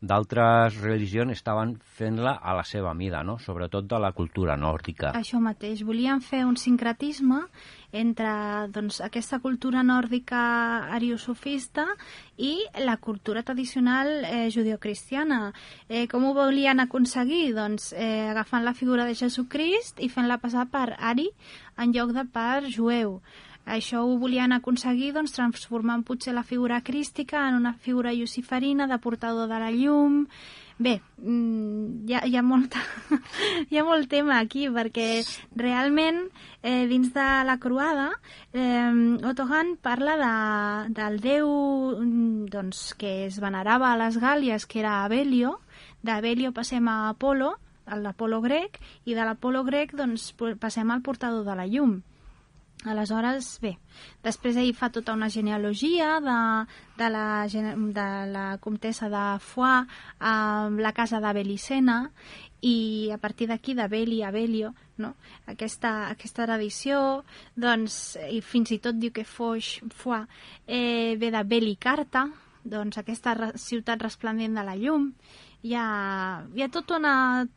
[0.00, 3.38] d'altres religions estaven fent-la a la seva mida, no?
[3.40, 5.14] sobretot de la cultura nòrdica.
[5.16, 7.40] Això mateix, volien fer un sincretisme
[7.96, 8.28] entre
[8.74, 10.42] doncs, aquesta cultura nòrdica
[10.92, 11.86] ariosofista
[12.36, 15.52] i la cultura tradicional eh, judeocristiana.
[15.88, 17.54] Eh, com ho volien aconseguir?
[17.56, 21.30] Doncs eh, agafant la figura de Jesucrist i fent-la passar per ari
[21.80, 23.20] en lloc de per jueu.
[23.66, 28.98] Això ho volien aconseguir doncs, transformant potser la figura crística en una figura luciferina de
[29.02, 30.20] portador de la llum.
[30.78, 32.78] Bé, mm, hi ha, hi ha, molta,
[33.70, 35.24] hi ha molt tema aquí perquè
[35.56, 36.20] realment
[36.62, 38.10] eh, dins de la croada
[38.52, 38.92] eh,
[39.24, 40.32] Otogan parla de,
[41.00, 41.48] del déu
[41.98, 45.56] mm, doncs, que es venerava a les Gàlies, que era Abelio.
[46.06, 47.56] D'Abelio passem a Apolo,
[47.90, 52.02] l'Apolo grec, i de l'Apolo grec doncs, passem al portador de la llum.
[52.86, 53.72] Aleshores, bé,
[54.22, 56.36] després ell fa tota una genealogia de,
[56.98, 59.90] de, la, de la comtessa de Foix
[60.22, 61.98] amb la casa de Belicena
[62.62, 64.72] i a partir d'aquí de Beli a Belio,
[65.02, 65.14] no?
[65.46, 70.24] aquesta, aquesta tradició, doncs, i fins i tot diu que Foix, Foix
[70.66, 72.28] eh, ve de Belicarta,
[72.66, 75.12] doncs aquesta ciutat resplendent de la llum,
[75.62, 77.06] hi ha, hi ha tot un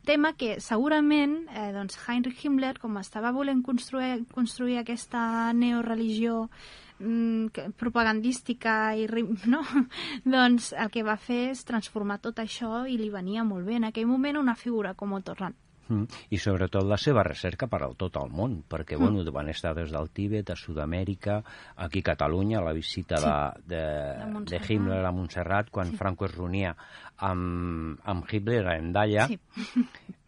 [0.06, 6.48] tema que segurament eh, doncs Heinrich Himmler, com estava volent construir, construir aquesta neoreligió
[6.98, 9.06] mm, propagandística i
[9.54, 9.62] no?
[10.24, 13.90] doncs el que va fer és transformar tot això i li venia molt bé en
[13.90, 15.54] aquell moment una figura com Otto Rahn.
[15.90, 16.06] Mm.
[16.30, 19.00] I sobretot la seva recerca per al tot el món, perquè Mm.
[19.02, 21.42] bueno, van estar des del Tíbet a Sud-amèrica,
[21.76, 23.26] aquí a Catalunya, la visita Sí.
[23.66, 24.60] de, de, De de.
[24.74, 26.76] Himmler a Montserrat, quan Franco es reunia
[27.18, 29.38] amb, amb Hitler a Endaya, Sí.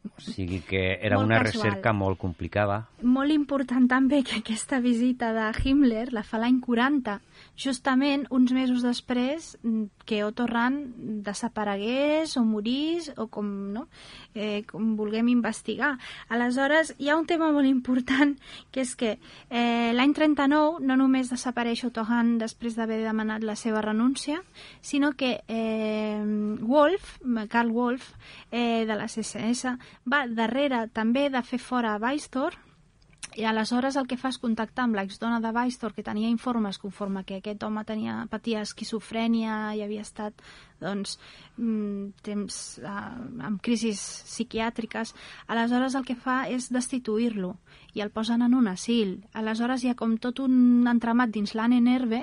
[0.05, 1.63] o sigui que era Molt una casual.
[1.65, 2.89] recerca molt complicada.
[3.03, 7.21] Molt important també que aquesta visita de Himmler la fa l'any 40,
[7.57, 13.87] justament uns mesos després mm, que Otto Rahn desaparegués o morís o com, no?
[14.35, 15.99] eh, com vulguem investigar.
[16.29, 18.35] Aleshores, hi ha un tema molt important
[18.73, 19.15] que és que
[19.51, 24.41] eh, l'any 39 no només desapareix Otto Rahn després d'haver demanat la seva renúncia,
[24.81, 26.23] sinó que eh,
[26.61, 28.13] Wolf, Karl Wolf,
[28.51, 29.77] eh, de la CSS,
[30.09, 32.57] va darrere també de fer fora Weistor,
[33.37, 37.25] i aleshores el que fa és contactar amb l'exdona de Weistor, que tenia informes conforme
[37.25, 40.43] que aquest home tenia, patia esquizofrènia i havia estat
[40.83, 41.17] doncs,
[41.57, 42.93] mm, temps eh,
[43.49, 45.15] amb crisis psiquiàtriques.
[45.47, 47.55] Aleshores el que fa és destituir-lo
[47.95, 49.21] i el posen en un asil.
[49.33, 52.19] Aleshores hi ha com tot un entramat dins l'ANNRB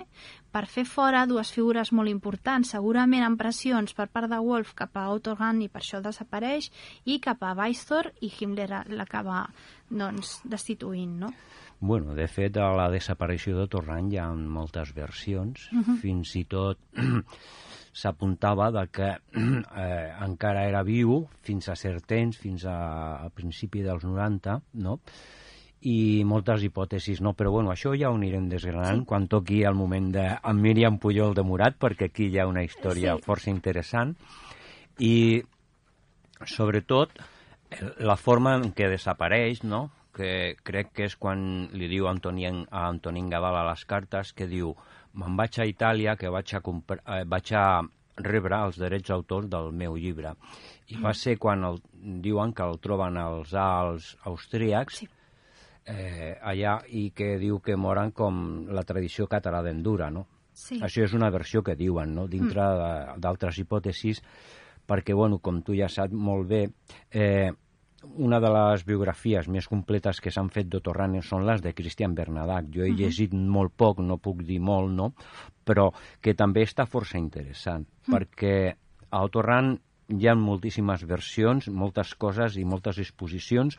[0.52, 4.98] per fer fora dues figures molt importants, segurament amb pressions per part de Wolf cap
[4.98, 6.72] a Otto Rahn i per això desapareix,
[7.06, 9.46] i cap a Weistor i Himmler l'acaba
[9.90, 11.34] doncs, destituint, no?
[11.80, 15.70] Bueno, de fet, a la desaparició de Torrent hi ha moltes versions,
[16.02, 16.82] fins i tot
[18.02, 19.10] s'apuntava de que
[19.86, 22.80] eh, encara era viu fins a cert temps, fins a,
[23.24, 25.00] a principi dels 90, no?
[25.82, 27.34] I moltes hipòtesis, no?
[27.34, 29.06] Però bueno, això ja ho anirem desgranant sí.
[29.08, 32.64] quan toqui el moment de amb Míriam Pujol de Murat, perquè aquí hi ha una
[32.64, 33.24] història Sí.
[33.24, 34.16] força interessant
[35.00, 35.42] i
[36.46, 37.14] sobretot
[38.00, 39.90] la forma en què desapareix, no?
[40.20, 44.48] que crec que és quan li diu Antonin, a Antonin Gadal a les cartes, que
[44.48, 44.74] diu
[45.14, 47.82] me'n vaig a Itàlia que vaig a, comprar, eh, vaig a
[48.20, 50.34] rebre els drets d'autor del meu llibre.
[50.92, 51.80] I va ser quan el,
[52.20, 55.08] diuen que el troben els Alps austríacs, Sí.
[55.90, 60.28] Eh, allà, i que diu que moren com la tradició català d'Endura, no?
[60.54, 60.80] Sí.
[60.84, 62.28] Això és una versió que diuen, no?
[62.28, 64.22] dintre de- d'altres hipòtesis,
[64.88, 66.70] perquè, bueno, com tu ja saps molt bé,
[67.12, 67.52] eh,
[68.16, 72.70] una de les biografies més completes que s'han fet d'Otorrane són les de Cristian Bernadac.
[72.72, 75.14] Jo he llegit molt poc, no puc dir molt, no?
[75.66, 78.74] però que també està força interessant, perquè
[79.12, 79.78] a Otorran
[80.10, 83.78] hi ha moltíssimes versions, moltes coses i moltes exposicions.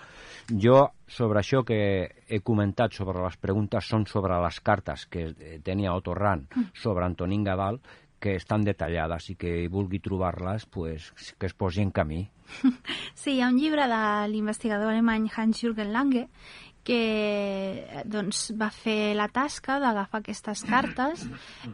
[0.51, 1.81] Jo, sobre això que
[2.29, 7.05] he comentat sobre les preguntes, són sobre les cartes que eh, tenia Otto Rahn sobre
[7.05, 7.81] Antonín Gadal,
[8.21, 11.09] que estan detallades i que vulgui trobar-les, pues,
[11.41, 12.27] que es posi en camí.
[13.21, 16.29] Sí, hi ha un llibre de l'investigador alemany Hans-Jürgen Lange
[16.85, 17.01] que
[17.85, 21.27] eh, doncs, va fer la tasca d'agafar aquestes cartes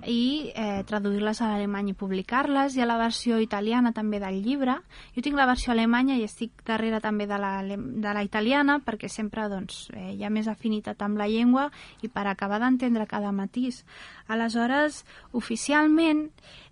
[0.02, 2.74] i eh, traduir-les a l'alemany i publicar-les.
[2.74, 4.78] Hi ha la versió italiana també del llibre.
[5.14, 9.10] Jo tinc la versió alemanya i estic darrere també de la, de la italiana perquè
[9.12, 11.70] sempre doncs, eh, hi ha més afinitat amb la llengua
[12.02, 13.84] i per acabar d'entendre cada matís.
[14.26, 16.26] Aleshores, oficialment,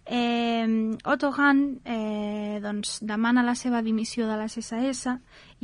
[0.07, 5.14] eh, Otto Hahn eh, doncs, demana la seva dimissió de la CSS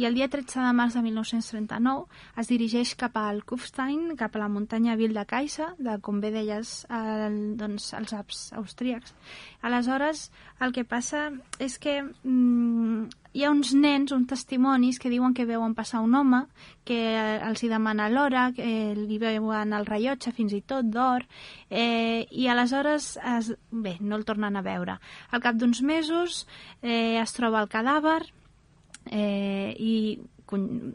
[0.00, 2.06] i el dia 13 de març de 1939
[2.40, 6.30] es dirigeix cap al Kufstein, cap a la muntanya Vil de Caixa, de, com bé
[6.32, 9.12] deies, el, doncs, els Alps austríacs.
[9.60, 10.30] Aleshores,
[10.64, 11.26] el que passa
[11.60, 16.16] és que mm, hi ha uns nens, uns testimonis que diuen que veuen passar un
[16.16, 16.46] home,
[16.88, 21.28] que eh, els hi demana l'hora, que li veuen el rellotge fins i tot d'or,
[21.68, 24.96] eh, i aleshores es, bé, no el tornen a veure.
[25.28, 26.46] Al cap d'uns mesos
[26.80, 28.22] eh, es troba el cadàver
[29.11, 29.94] eh, i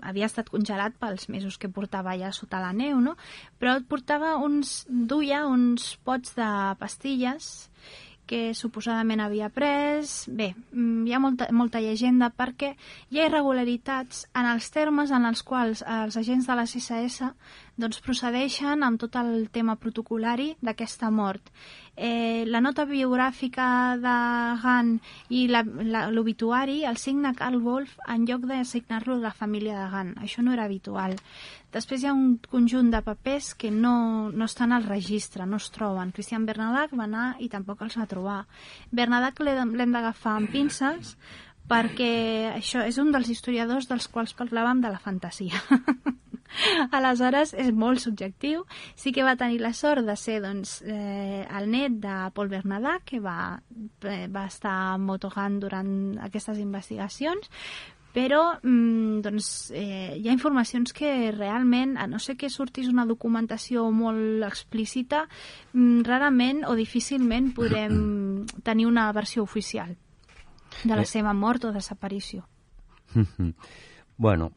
[0.04, 3.15] havia estat congelat pels mesos que portava allà sota la neu, no?
[3.60, 6.49] Però portava uns, duia uns pots de
[6.82, 7.69] pastilles
[8.25, 10.25] que suposadament havia pres...
[10.28, 12.73] Bé, mm, hi ha molta, molta llegenda perquè
[13.13, 17.32] hi ha irregularitats en els termes en els quals els agents de la CSS
[17.77, 21.49] doncs, procedeixen amb tot el tema protocolari d'aquesta mort.
[21.95, 23.65] Eh, la nota biogràfica
[23.99, 24.15] de
[24.61, 24.93] Gant
[25.31, 30.13] i l'obituari el signa Karl Wolf en lloc de signar-lo la família de Gant.
[30.23, 31.15] Això no era habitual.
[31.75, 35.69] Després hi ha un conjunt de papers que no, no estan al registre, no es
[35.71, 36.11] troben.
[36.15, 38.41] Christian Bernadac va anar i tampoc els va trobar.
[38.91, 41.17] Bernadac l'he- l'hem d'agafar amb pinces
[41.67, 45.59] perquè això és un dels historiadors dels quals parlàvem de la fantasia.
[46.91, 48.63] Aleshores, és molt subjectiu.
[48.95, 52.99] Sí que va tenir la sort de ser doncs, eh, el net de Paul Bernadà,
[53.05, 53.62] que va,
[54.03, 55.91] eh, va estar amb Motohan durant
[56.23, 57.49] aquestes investigacions,
[58.15, 63.03] però mm, doncs, eh, hi ha informacions que realment, a no ser que sortís una
[63.05, 65.25] documentació molt explícita,
[65.73, 69.97] mm, rarament o difícilment podrem tenir una versió oficial
[70.84, 71.05] de la Eh.
[71.05, 72.47] seva mort o desaparició.
[74.17, 74.51] bueno,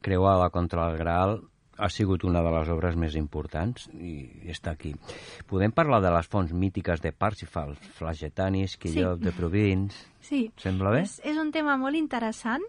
[0.00, 1.40] Creuada contra el Graal
[1.78, 4.94] ha sigut una de les obres més importants i està aquí.
[5.46, 9.24] Podem parlar de les fonts mítiques de Parsifal, Flagetanis, Quillot Sí.
[9.24, 10.00] de Provins...
[10.20, 10.40] Sí.
[10.58, 11.04] Sembla bé?
[11.06, 12.64] És, és un tema molt interessant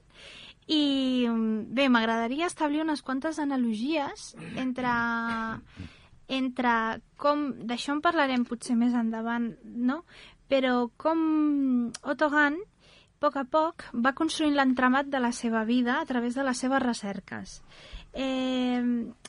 [0.70, 1.26] i
[1.74, 4.94] bé, m'agradaria establir unes quantes analogies entre
[6.30, 10.04] entre com, d'això en parlarem potser més endavant, no?
[10.50, 12.69] Però com Otto Gahn, a
[13.20, 16.84] poc a poc, va construint l'entramat de la seva vida a través de les seves
[16.84, 17.62] recerques.
[18.14, 18.82] Eh,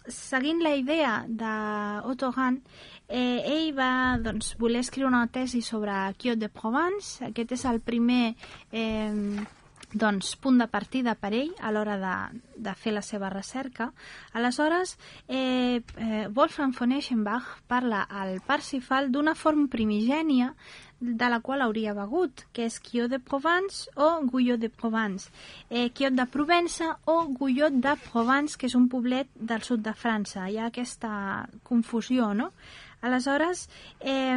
[0.08, 2.60] seguint la idea d'Otto Gahn,
[3.08, 7.24] eh, ell va doncs, voler escriure una tesi sobre Quiot de Provence.
[7.28, 8.34] Aquest és el primer
[8.72, 9.44] eh,
[9.92, 13.90] doncs, punt de partida per ell a l'hora de, de fer la seva recerca.
[14.32, 14.96] Aleshores,
[15.28, 20.54] eh, eh, Wolfram von Eschenbach parla al Parsifal d'una forma primigènia
[21.00, 25.30] de la qual hauria begut, que és Quiot de Provence o Guyot de Provence.
[25.70, 29.96] Eh, Quiot de Provença o Guyot de Provence, que és un poblet del sud de
[29.96, 30.44] França.
[30.46, 32.52] Hi ha aquesta confusió, no?
[33.00, 34.36] Aleshores, eh,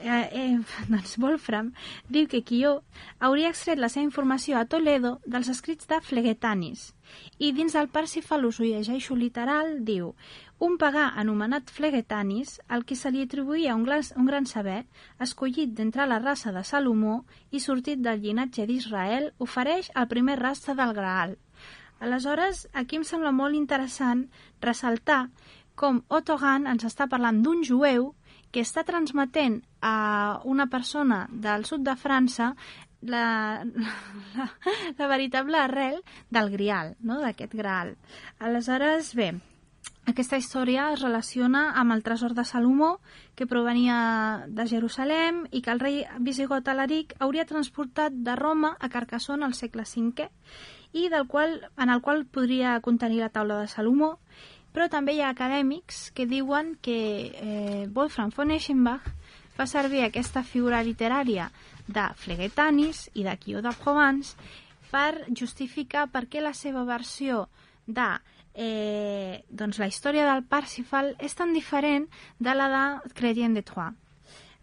[0.00, 0.58] eh, eh,
[0.92, 1.72] doncs Wolfram
[2.08, 2.80] diu que Quió
[3.18, 6.90] hauria extret la seva informació a Toledo dels escrits de Fleguetanis
[7.38, 10.12] i dins del Parsifal us ho llegeixo literal, diu
[10.66, 14.78] un pagà anomenat Fleguetanis, al qui se li atribuïa un gran, un gran saber,
[15.20, 17.18] escollit d'entre la raça de Salomó
[17.52, 21.36] i sortit del llinatge d'Israel, ofereix el primer rastre del Graal.
[22.00, 24.26] Aleshores, aquí em sembla molt interessant
[24.64, 25.26] ressaltar
[25.76, 28.14] com Otto Gahn ens està parlant d'un jueu
[28.56, 32.54] que està transmetent a una persona del sud de França
[33.04, 34.46] la, la,
[34.96, 35.98] la veritable arrel
[36.32, 37.18] del grial, no?
[37.20, 37.92] d'aquest graal.
[38.40, 39.34] Aleshores, bé,
[40.08, 42.94] aquesta història es relaciona amb el tresor de Salomó,
[43.36, 48.88] que provenia de Jerusalem i que el rei visigot Alaric hauria transportat de Roma a
[48.88, 50.30] Carcassonne al segle V
[50.96, 54.14] i del qual, en el qual podria contenir la taula de Salomó,
[54.76, 56.98] però també hi ha acadèmics que diuen que
[57.32, 59.06] eh, Wolfram von Eschenbach
[59.56, 61.46] fa servir aquesta figura literària
[61.88, 64.36] de Fleguetanis i de Quiot de Provence
[64.90, 67.46] per justificar per què la seva versió
[67.86, 68.10] de
[68.52, 72.04] eh, doncs la història del Parsifal és tan diferent
[72.36, 73.96] de la de Chrétien de Troyes.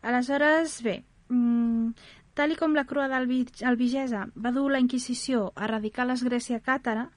[0.03, 0.99] Aleshores, bé,
[1.29, 1.89] mm,
[2.37, 7.07] tal i com la crua d'Albigesa va dur la Inquisició a erradicar l'església càtara,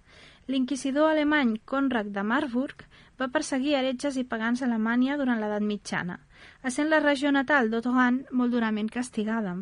[0.52, 2.84] l'inquisidor alemany Conrad de Marburg
[3.20, 6.18] va perseguir heretges i pagans a Alemanya durant l'edat mitjana,
[6.62, 9.56] essent la regió natal d'Otto Gahn molt durament castigada.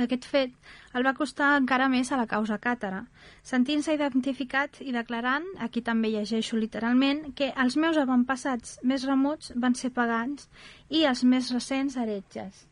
[0.00, 0.52] Aquest fet
[0.96, 3.02] el va costar encara més a la causa càtara,
[3.44, 9.76] sentint-se identificat i declarant, aquí també llegeixo literalment, que els meus avantpassats més remots van
[9.76, 10.48] ser pagans
[10.88, 12.64] i els més recents heretges.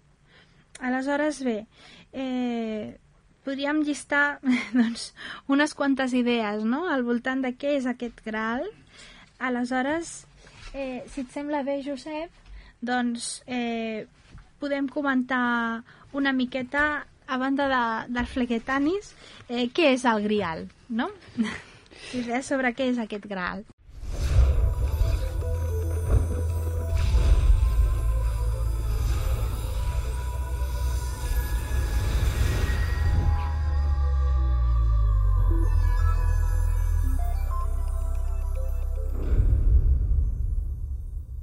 [0.80, 1.58] Aleshores, bé,
[2.12, 2.96] eh,
[3.44, 4.40] podríem llistar
[4.76, 5.10] doncs,
[5.48, 6.86] unes quantes idees no?
[6.88, 8.66] al voltant de què és aquest Graal.
[9.40, 10.26] Aleshores,
[10.74, 12.32] eh, si et sembla bé, Josep,
[12.84, 14.06] doncs eh,
[14.60, 19.14] podem comentar una miqueta a banda de, del Flequetanis,
[19.48, 21.08] eh, què és el Grial, no?
[22.18, 23.64] Idees sobre què és aquest Graal.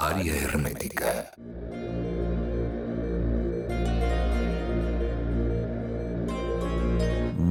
[0.07, 1.09] Àrea hermètica.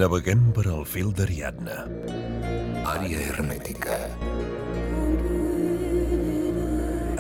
[0.01, 1.77] Naveguem per al fil d'Ariadna.
[2.95, 3.99] Àrea hermètica.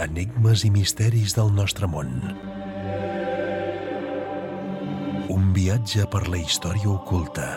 [0.06, 2.16] Enigmes i misteris del nostre món.
[5.36, 7.50] Un viatge per la història oculta.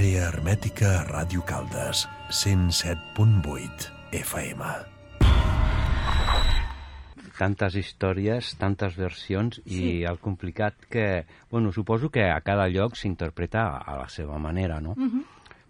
[0.00, 4.68] Àrea hermètica a Ràdio Caldes, 107.8 FM.
[7.36, 9.90] tantes històries, tantes versions i sí.
[10.08, 11.26] el complicat que...
[11.50, 14.96] Bueno, suposo que a cada lloc s'interpreta a la seva manera, no?
[14.96, 15.22] Uh -huh.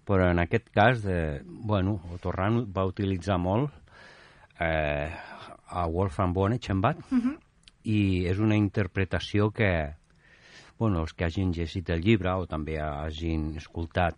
[0.07, 3.73] Però en aquest cas, de, bueno, Otorran va utilitzar molt
[4.61, 5.11] eh,
[5.67, 7.37] a Wolfram von Eschenbach uh -huh.
[7.83, 9.95] i és una interpretació que,
[10.81, 14.17] bueno, els que hagin llegit el llibre o també hagin escoltat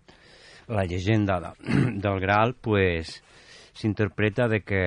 [0.71, 1.51] la llegenda de,
[2.05, 3.19] del Graal, pues,
[3.75, 4.85] s'interpreta de que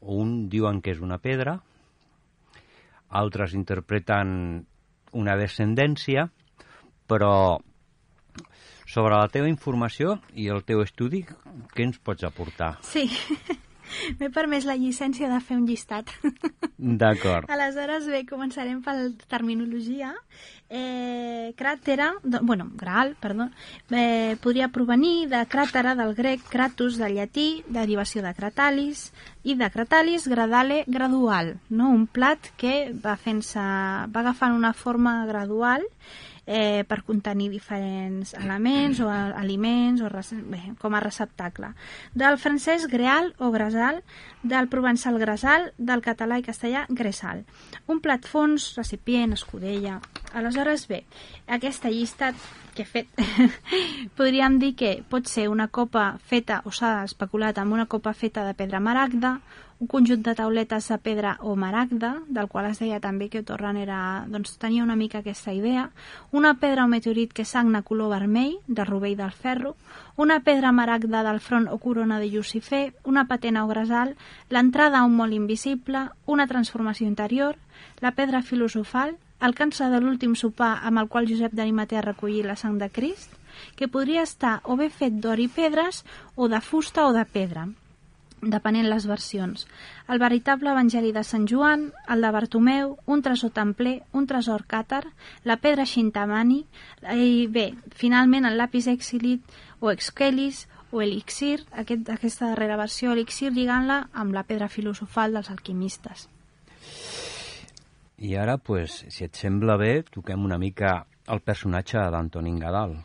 [0.00, 1.58] un diuen que és una pedra,
[3.10, 4.62] altres interpreten
[5.18, 6.28] una descendència,
[7.10, 7.58] però
[8.86, 11.24] sobre la teva informació i el teu estudi,
[11.74, 12.76] què ens pots aportar?
[12.86, 13.08] Sí,
[14.18, 16.12] m'he permès la llicència de fer un llistat.
[17.02, 17.50] D'acord.
[17.50, 18.96] Aleshores, bé, començarem per
[19.30, 20.12] terminologia.
[20.68, 23.46] Eh, cràtera, de, bueno, graal, perdó,
[23.94, 29.12] eh, podria provenir de cràtera del grec kratos del llatí, derivació de cratalis,
[29.46, 31.92] i de cratalis gradale gradual, no?
[31.94, 35.86] un plat que va, fent va agafant una forma gradual
[36.46, 40.10] eh, per contenir diferents elements o aliments o
[40.46, 41.74] bé, com a receptacle.
[42.14, 44.02] Del francès greal o gresal,
[44.42, 47.44] del provençal gresal, del català i castellà gresal.
[47.86, 50.00] Un plat fons, recipient, escudella...
[50.36, 51.04] Aleshores, bé,
[51.48, 52.34] aquesta llista
[52.76, 53.08] que he fet,
[54.18, 58.44] podríem dir que pot ser una copa feta, o s'ha especulat amb una copa feta
[58.46, 59.38] de pedra maragda,
[59.78, 63.76] un conjunt de tauletes de pedra o maragda, del qual es deia també que Torran
[63.76, 63.98] era,
[64.32, 65.90] doncs, tenia una mica aquesta idea,
[66.32, 69.74] una pedra o meteorit que sagna color vermell, de rovell del ferro,
[70.16, 74.16] una pedra maragda del front o corona de Lucifer, una patena o gresal,
[74.48, 77.60] l'entrada a un molt invisible, una transformació interior,
[78.00, 82.78] la pedra filosofal, el de l'últim sopar amb el qual Josep d'Animatea recollir la sang
[82.78, 83.32] de Crist,
[83.76, 87.68] que podria estar o bé fet d'or i pedres o de fusta o de pedra
[88.42, 89.66] depenent les versions.
[90.08, 95.04] El veritable Evangeli de Sant Joan, el de Bartomeu, un tresor templer, un tresor càtar,
[95.44, 96.62] la pedra xintamani,
[97.16, 99.42] i bé, finalment el lapis exilit
[99.80, 105.50] o exquelis o elixir, aquest, aquesta darrera versió, elixir, lligant-la amb la pedra filosofal dels
[105.50, 106.28] alquimistes.
[108.18, 112.96] I ara, pues, si et sembla bé, toquem una mica el personatge d'Antonín Gadal.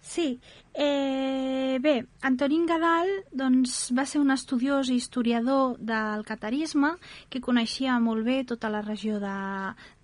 [0.00, 0.40] Sí,
[0.72, 6.94] eh, bé, Antonín Gadal doncs, va ser un estudiós i historiador del catarisme
[7.28, 9.38] que coneixia molt bé tota la regió de,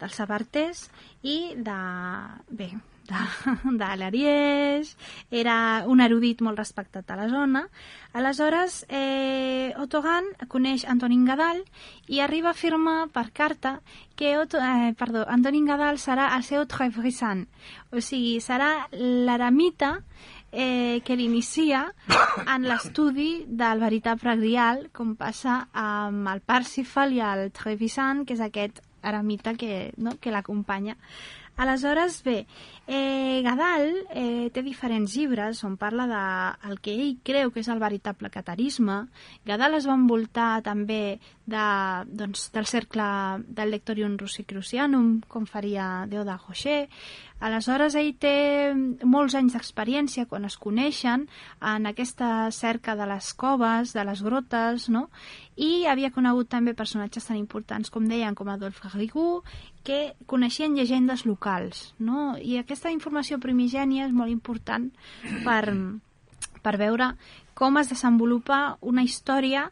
[0.03, 0.89] dels Sabarters
[1.23, 1.79] i de,
[2.51, 2.73] bé,
[3.13, 3.23] de,
[3.83, 4.95] de l'Ariès,
[5.31, 5.57] era
[5.89, 7.67] un erudit molt respectat a la zona.
[8.13, 11.63] Aleshores, eh, Otogan coneix Antonin Gadal
[12.09, 13.79] i arriba a afirmar per carta
[14.17, 17.47] que Otto, eh, perdó, Antonin Gadal serà el seu Trevrisan,
[17.93, 19.99] o sigui, serà l'eremita
[20.53, 21.87] eh, que l'inicia
[22.45, 28.45] en l'estudi del veritable grial, com passa amb el Parsifal i el Trevisan, que és
[28.45, 30.97] aquest eremita que, no, que l'acompanya.
[31.57, 32.47] Aleshores, bé,
[32.87, 36.23] eh, Gadal eh, té diferents llibres on parla de
[36.71, 39.03] el que ell creu que és el veritable catarisme.
[39.45, 41.67] Gadal es va envoltar també de,
[42.09, 43.05] doncs, del cercle
[43.47, 46.89] del Lectorium Rosicrucianum, com faria Déu de Rocher.
[47.43, 48.71] Aleshores, ell té
[49.03, 51.25] molts anys d'experiència quan es coneixen
[51.59, 55.09] en aquesta cerca de les coves, de les grotes, no?
[55.57, 59.43] i havia conegut també personatges tan importants com deien, com Adolf Rigou,
[59.83, 61.93] que coneixien llegendes locals.
[61.99, 62.37] No?
[62.39, 64.93] I aquesta informació primigènia és molt important
[65.43, 65.65] per,
[66.63, 67.13] per veure
[67.59, 69.67] com es desenvolupa una història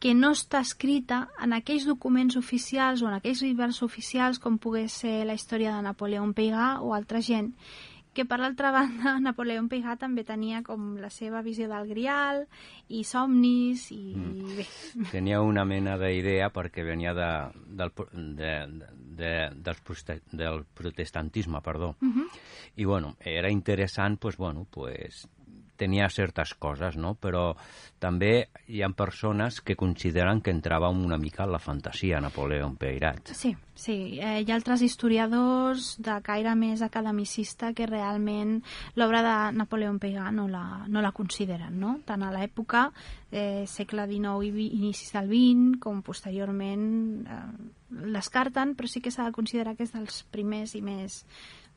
[0.00, 4.96] que no està escrita en aquells documents oficials o en aquells llibres oficials com pogués
[5.04, 7.52] ser la història de Napoleó Peigar o altra gent
[8.14, 12.44] que per l'altra banda Napoleó Peigar també tenia com la seva visió del grial
[12.88, 14.56] i somnis i mm.
[14.58, 14.66] bé.
[15.12, 17.30] Tenia una mena d'idea perquè venia de,
[17.80, 17.92] del,
[18.40, 18.54] de,
[19.20, 19.34] de,
[19.68, 21.96] dels, del protestantisme, perdó.
[22.00, 22.10] Mhm.
[22.16, 22.40] -huh.
[22.76, 25.28] I bueno, era interessant, pues, bueno, pues,
[25.80, 27.14] tenia certes coses, no?
[27.16, 27.54] però
[28.00, 33.32] també hi ha persones que consideren que entrava una mica en la fantasia Napoleó Peirat.
[33.36, 33.96] Sí, sí.
[34.20, 38.58] Eh, hi ha altres historiadors de caire més academicista que realment
[38.96, 41.98] l'obra de Napoleó Peirat no la, no la consideren, no?
[42.08, 42.88] tant a l'època,
[43.30, 46.90] eh, segle XIX i inicis del XX, com posteriorment
[47.24, 47.44] eh,
[47.90, 51.24] l'escarten, però sí que s'ha de considerar que és dels primers i més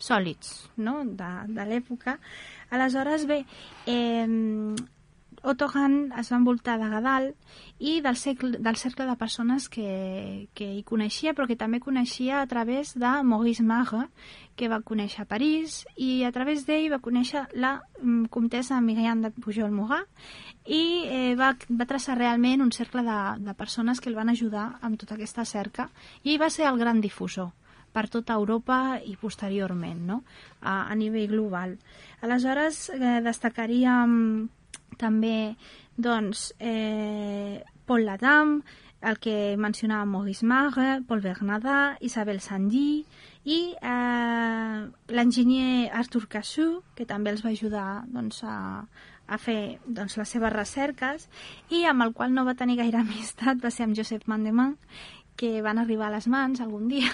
[0.04, 1.02] sòlids no?
[1.06, 2.18] de, de l'època.
[2.74, 3.44] Aleshores, bé,
[3.86, 4.76] eh,
[5.44, 7.26] Otto Hahn es va envoltar de Gadal
[7.78, 12.40] i del, cercle, del cercle de persones que, que hi coneixia, però que també coneixia
[12.40, 14.06] a través de Maurice Mare,
[14.56, 19.20] que va conèixer a París, i a través d'ell va conèixer la mm, comtessa Miriam
[19.26, 20.08] de Pujol-Morat,
[20.64, 24.70] i eh, va, va traçar realment un cercle de, de persones que el van ajudar
[24.80, 25.90] amb tota aquesta cerca,
[26.24, 27.52] i va ser el gran difusor
[27.94, 30.24] per tota Europa i posteriorment, no?
[30.62, 31.78] a, a nivell global.
[32.26, 34.50] Aleshores, eh, destacaríem
[34.98, 35.56] també
[35.98, 38.58] doncs, eh, Paul Ladam,
[39.04, 43.04] el que mencionava Maurice Mare, Paul Bernadà, Isabel Sandy
[43.44, 44.78] i eh,
[45.12, 48.86] l'enginyer Arthur Cassou, que també els va ajudar doncs, a,
[49.28, 51.28] a fer doncs, les seves recerques,
[51.70, 54.78] i amb el qual no va tenir gaire amistat va ser amb Josep Mandemant,
[55.36, 57.10] que van arribar a les mans algun dia,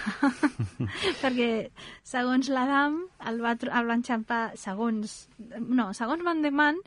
[1.24, 1.70] perquè
[2.04, 3.00] segons l'Adam
[3.32, 6.82] el va, el va enxampar, segons, no, segons Mandemant,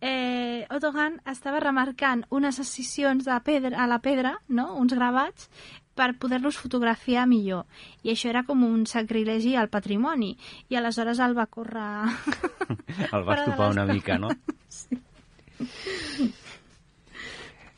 [0.00, 4.74] eh, Otto Hahn estava remarcant unes escissions de pedra, a la pedra, no?
[4.78, 5.50] uns gravats,
[5.96, 7.64] per poder-los fotografiar millor.
[8.04, 10.34] I això era com un sacrilegi al patrimoni.
[10.68, 12.12] I aleshores el va córrer...
[13.16, 14.28] El de topar una mica, no?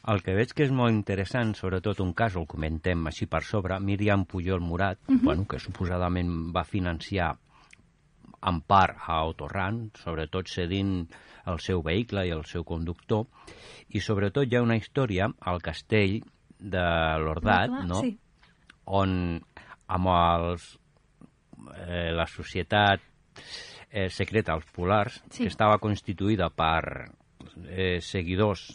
[0.09, 3.77] El que veig que és molt interessant, sobretot un cas, el comentem així per sobre,
[3.85, 7.35] Míriam Pujol Murat, bueno, que suposadament va financiar
[8.49, 11.03] en part a Autoran, sobretot cedint
[11.51, 13.27] el seu vehicle i el seu conductor,
[13.93, 16.21] i sobretot hi ha una història al castell
[16.59, 16.87] de
[17.21, 18.01] l'Ordat, Clar, no?
[18.01, 18.15] Sí.
[18.87, 19.13] on
[19.93, 20.71] amb els,
[21.85, 23.03] eh, la societat
[23.91, 25.43] eh, secreta, els polars, Sí.
[25.45, 27.11] que estava constituïda per
[27.69, 28.71] eh, seguidors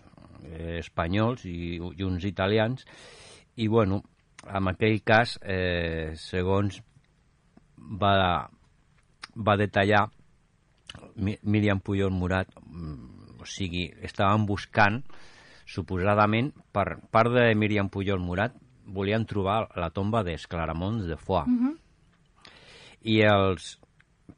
[0.45, 2.85] eh, espanyols i, i uns italians,
[3.55, 4.01] i bueno,
[4.47, 6.81] en aquell cas, eh, segons
[7.77, 8.49] va,
[9.35, 10.07] va detallar
[11.15, 15.01] Mi- Míriam Pujol Murat, mm, o sigui, estaven buscant,
[15.65, 18.53] suposadament, per part de Míriam Pujol Murat,
[18.85, 21.47] volien trobar la tomba d'Esclaramons de Foix.
[21.47, 21.77] Mhm.
[23.03, 23.77] I els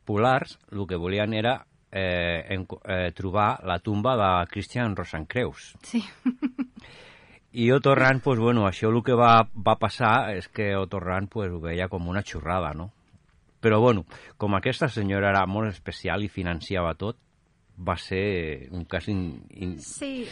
[0.05, 1.65] polars el que volien era
[1.95, 5.75] eh, en, eh, trobar la tomba de Christian Rosencreus.
[5.81, 6.03] Sí.
[7.53, 11.29] I Otto Rahn, pues, bueno, això el que va, va passar és que Otto Rahn
[11.31, 12.89] pues, ho veia com una xorrada, no?
[13.63, 14.03] Però, bueno,
[14.37, 17.15] com aquesta senyora era molt especial i financiava tot,
[17.79, 19.07] va ser un cas...
[19.07, 19.21] In,
[19.55, 19.77] in...
[19.79, 20.27] Sí.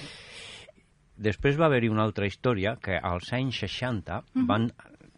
[1.15, 4.67] Després va haver-hi una altra història que als anys 60 van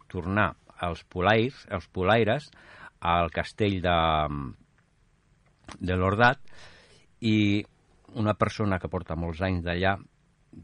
[0.06, 0.52] tornar
[0.86, 2.46] els polaires, els polaires
[3.02, 3.98] al castell de,
[5.78, 6.42] de l'Ordat
[7.20, 7.64] i
[8.16, 9.96] una persona que porta molts anys d'allà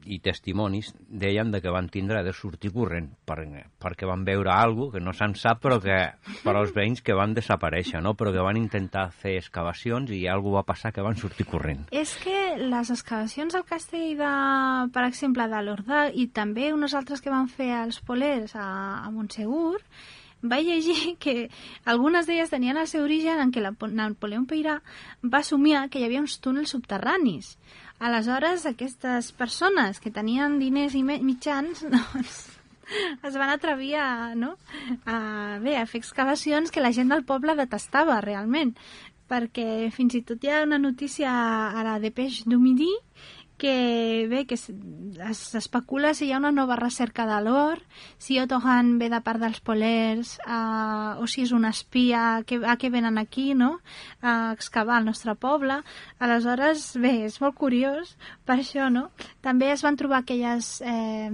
[0.08, 3.42] i testimonis deien de que van tindre de sortir corrent per,
[3.82, 5.98] perquè van veure alguna que no se'n sap però que
[6.44, 8.14] per als veïns que van desaparèixer no?
[8.16, 12.14] però que van intentar fer excavacions i alguna va passar que van sortir corrent És
[12.22, 14.32] que les excavacions al castell de,
[14.94, 18.66] per exemple, de l'Ordà i també unes altres que van fer els polers a,
[19.04, 19.80] a Montsegur,
[20.42, 21.50] va llegir que
[21.84, 24.80] algunes d'elles tenien el seu origen en què Napoleó Peirà
[25.22, 27.56] va somiar que hi havia uns túnels subterranis.
[28.02, 32.40] Aleshores, aquestes persones que tenien diners i mitjans, doncs,
[33.22, 34.56] es van atrevir a, no?
[35.06, 38.74] a, bé, a fer excavacions que la gent del poble detestava realment
[39.32, 42.90] perquè fins i tot hi ha una notícia a la Dépêche du Midi
[43.62, 44.72] que bé, que es-
[45.30, 47.78] es especula si hi ha una nova recerca de l'or,
[48.18, 52.58] si Otto Hahn ve de part dels polers, uh, o si és un espia, que,
[52.66, 53.76] a què venen aquí, no?,
[54.20, 55.78] a excavar el nostre poble.
[56.18, 59.10] Aleshores, bé, és molt curiós per això, no?
[59.40, 60.80] També es van trobar aquelles...
[60.84, 61.30] Eh,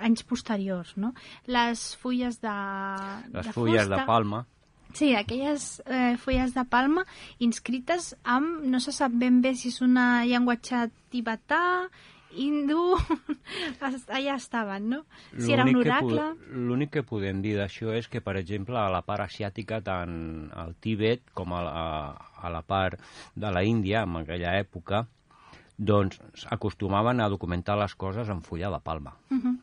[0.00, 1.10] anys posteriors, no?
[1.44, 2.52] Les fulles de,
[3.34, 4.46] les de fulles fusta, de palma
[4.94, 7.04] Sí, aquelles eh, fulles de palma
[7.38, 11.88] inscrites amb, no se sap ben bé si és una llenguatge tibetà,
[12.30, 12.94] hindú,
[14.16, 15.00] allà estaven, no?
[15.36, 16.26] Si era un oracle...
[16.54, 20.76] L'únic que podem dir d'això és que, per exemple, a la part asiàtica, tant al
[20.82, 21.86] Tíbet com a la,
[22.42, 23.00] a la part
[23.34, 25.04] de la Índia, en aquella època,
[25.76, 26.20] doncs
[26.52, 29.16] acostumaven a documentar les coses en fulla de palma.
[29.30, 29.56] Uh -huh.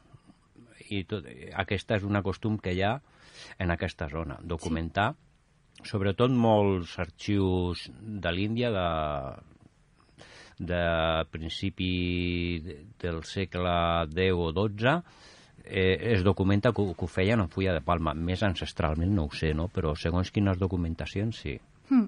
[0.89, 3.01] I tot, aquesta és una costum que hi ha
[3.59, 5.89] en aquesta zona, documentar sí.
[5.91, 8.87] sobretot molts arxius de l'Índia de,
[10.59, 10.81] de
[11.29, 13.73] principi de- del segle
[14.09, 15.01] X o XII
[15.69, 18.13] eh, es documenta que, que ho feien en fulla de palma.
[18.15, 19.67] Més ancestralment no ho sé, no?
[19.67, 21.57] però segons quines documentacions sí.
[21.89, 22.07] Hmm.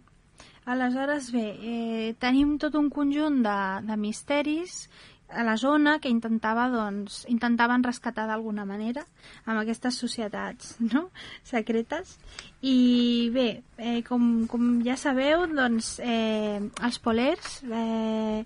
[0.69, 3.57] Aleshores, bé, eh, tenim tot un conjunt de,
[3.87, 4.83] de misteris
[5.29, 9.03] a la zona que intentava, doncs, intentaven rescatar d'alguna manera
[9.45, 11.09] amb aquestes societats no?
[11.43, 12.17] secretes.
[12.61, 18.43] I bé, eh, com, com ja sabeu, doncs, eh, els polers, eh,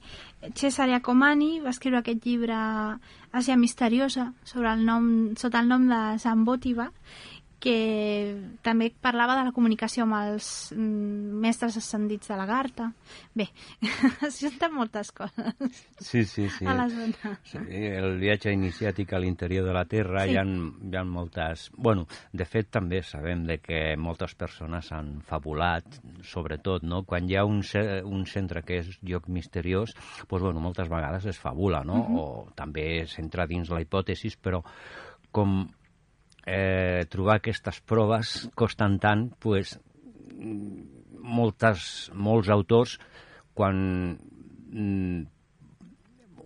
[0.60, 2.58] Cesare Comani va escriure aquest llibre
[3.34, 5.06] Àsia misteriosa sobre el nom,
[5.42, 6.92] sota el nom de Zambòtiva
[7.64, 12.90] que també parlava de la comunicació amb els mm, mestres ascendits de la Garta.
[13.34, 13.46] Bé,
[14.28, 15.54] es junten moltes coses
[16.04, 16.66] Sí, sí, sí.
[16.68, 17.38] a la zona.
[17.48, 20.34] Sí, el viatge iniciàtic a l'interior de la Terra, Sí.
[20.34, 21.70] hi, ha, hi ha moltes...
[21.78, 22.04] Bueno,
[22.34, 25.88] de fet també sabem de que moltes persones han fabulat,
[26.28, 27.04] sobretot, no?
[27.08, 31.26] Quan hi ha un, ce- un centre que és lloc misteriós, doncs, bueno, moltes vegades
[31.32, 32.02] es fabula, no?
[32.04, 32.20] Mhm.
[32.20, 32.28] O
[32.60, 34.60] també s'entra dins la hipòtesis, però
[35.32, 35.64] com
[36.46, 39.78] eh, trobar aquestes proves costen tant, pues,
[41.24, 42.98] moltes, molts autors,
[43.56, 43.78] quan
[44.74, 45.22] mm,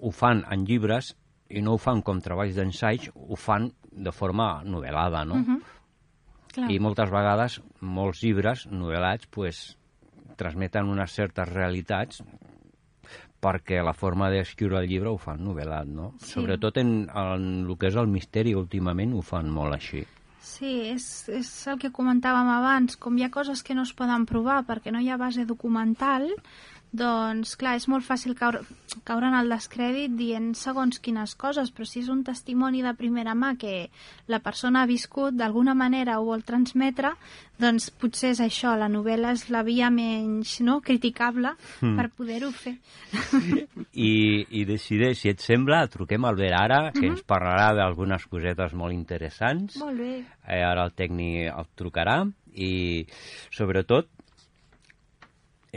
[0.01, 1.15] ho fan en llibres
[1.49, 5.41] i no ho fan com treballs d'ensaig, ho fan de forma novel·lada, no?
[5.41, 5.61] Uh -huh.
[6.53, 6.71] Clar.
[6.71, 9.77] I moltes vegades, molts llibres novel·lats, pues,
[10.37, 12.21] transmeten unes certes realitats
[13.47, 16.11] perquè la forma d'escriure el llibre ho fan novel·lat, no?
[16.19, 16.35] Sí.
[16.35, 20.03] Sobretot en, en el que és el misteri, últimament ho fan molt així.
[20.47, 24.25] Sí, és, és el que comentàvem abans, com hi ha coses que no es poden
[24.29, 26.29] provar perquè no hi ha base documental,
[26.95, 28.61] doncs, clar, és molt fàcil caure,
[29.07, 33.35] caure en el descrèdit dient segons quines coses, però si és un testimoni de primera
[33.35, 33.89] mà que
[34.31, 37.11] la persona ha viscut, d'alguna manera ho vol transmetre,
[37.59, 41.95] doncs potser és això, la novel·la és la via menys no, criticable mm.
[41.99, 42.77] per poder-ho fer.
[44.07, 44.13] I,
[44.47, 48.93] i decideix, si et sembla, truquem al Albert ara, que ens parlarà d'algunes cosetes molt
[48.93, 49.79] interessants.
[49.81, 50.13] Molt bé.
[50.45, 52.19] Eh, ara el tècnic el trucarà
[52.53, 53.05] i,
[53.53, 54.11] sobretot,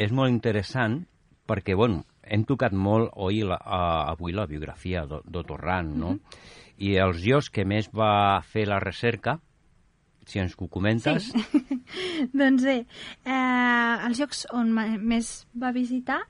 [0.01, 1.03] és molt interessant
[1.51, 6.13] perquè, bueno, hem tocat molt oi, la, uh, avui la biografia d'Otorran, no?
[6.13, 6.59] Mm -hmm.
[6.81, 9.41] I els llocs que més va fer la recerca,
[10.25, 11.33] si ens ho comentes...
[11.33, 11.39] Sí.
[12.41, 12.87] doncs bé,
[13.25, 16.21] eh, els llocs on més va visitar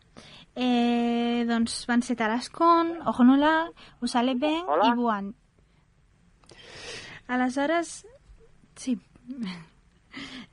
[0.54, 5.34] eh, doncs van ser Tarascon, Ojonola, Usaleben i Buan.
[7.28, 8.04] Aleshores,
[8.76, 8.98] sí,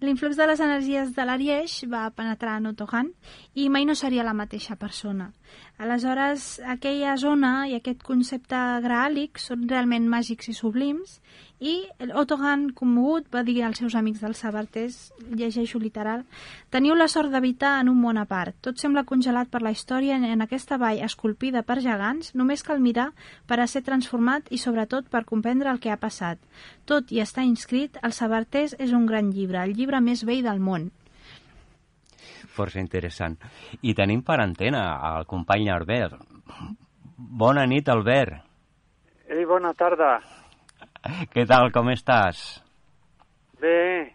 [0.01, 3.12] l'influx de les energies de l'Arieix va penetrar en Otohan
[3.55, 5.32] i mai no seria la mateixa persona.
[5.78, 11.20] Aleshores, aquella zona i aquest concepte graàlic són realment màgics i sublims
[11.60, 14.97] i Otohan, commogut, va dir als seus amics dels sabarters,
[15.34, 16.22] llegeixo literal,
[16.70, 18.53] teniu la sort d'habitar en un món a part.
[18.62, 23.10] Tot sembla congelat per la història en aquesta vall esculpida per gegants, només cal mirar
[23.49, 26.38] per a ser transformat i sobretot per comprendre el que ha passat.
[26.86, 30.62] Tot i estar inscrit, el Sabarters és un gran llibre, el llibre més vell del
[30.62, 30.91] món.
[32.53, 33.38] Força interessant.
[33.82, 36.22] I tenim per antena el company Albert.
[37.18, 38.43] Bona nit, Albert.
[39.28, 40.20] Ei, bona tarda.
[41.34, 42.43] Què tal, com estàs?
[43.62, 44.14] Bé,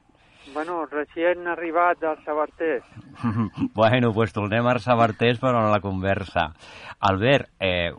[0.54, 2.86] bueno, recient arribat dels sabarters.
[3.78, 6.52] bueno, pues tornem a Sabartés, però en la conversa.
[7.00, 7.90] Albert, eh,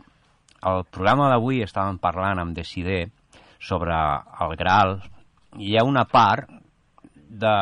[0.62, 3.08] al programa d'avui estàvem parlant amb Decider
[3.60, 3.96] sobre
[4.44, 5.00] el Graal.
[5.60, 6.50] Hi ha una part
[7.34, 7.54] de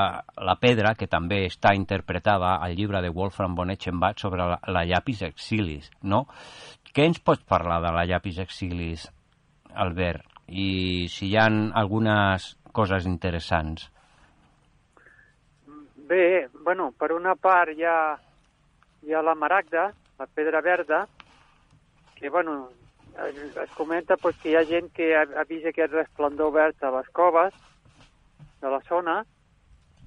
[0.48, 4.84] la pedra que també està interpretada al llibre de Wolfram von Eschenbach sobre la, la
[4.86, 6.26] llapis exilis, no?
[6.92, 9.08] Què ens pots parlar de la llapis exilis,
[9.74, 10.31] Albert?
[10.48, 13.90] I si hi han algunes coses interessants.
[16.12, 18.18] Bé, bueno, per una part hi ha,
[19.04, 21.06] hi ha la maragda, la pedra verda,
[22.16, 22.70] que, bueno,
[23.28, 26.84] es, es comenta pues, que hi ha gent que ha, ha vist aquest resplendor verd
[26.84, 27.56] a les coves
[28.62, 29.22] de la zona,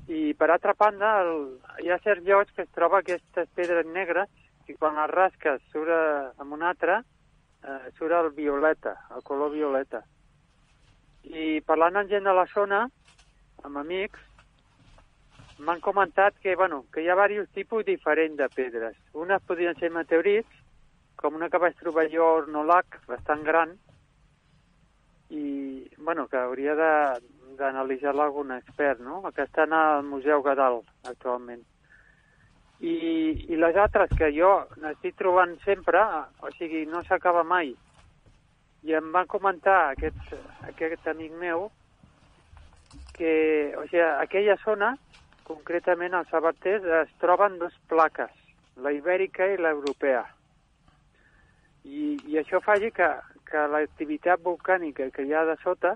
[0.09, 1.37] i per altra banda el,
[1.81, 4.29] hi ha certs llocs que es troba aquestes pedres negres
[4.69, 7.01] i quan les rasques surt amb un altre,
[7.65, 10.03] eh, surt el violeta, el color violeta.
[11.25, 12.85] I parlant amb gent de la zona,
[13.65, 14.21] amb amics,
[15.59, 18.97] m'han comentat que, bueno, que hi ha diversos tipus diferents de pedres.
[19.15, 20.63] Unes podrien ser meteorits,
[21.17, 23.77] com una que vaig trobar jo a Ornolac, bastant gran,
[25.31, 29.23] i, bueno, que hauria d'analitzar-la algun expert, no?
[29.35, 31.63] Que estan al Museu Gadal, actualment.
[32.81, 32.95] I,
[33.49, 34.51] I les altres que jo
[34.83, 36.03] n'estic trobant sempre,
[36.43, 37.73] o sigui, no s'acaba mai.
[38.85, 40.35] I em va comentar aquest,
[40.69, 41.71] aquest amic meu
[43.17, 44.91] que, o sigui, aquella zona,
[45.49, 48.33] concretament als Sabaters, es troben dues plaques,
[48.77, 50.25] la ibèrica i l'europea.
[51.85, 53.09] I, I això fa que,
[53.49, 55.95] que l'activitat volcànica que hi ha de sota,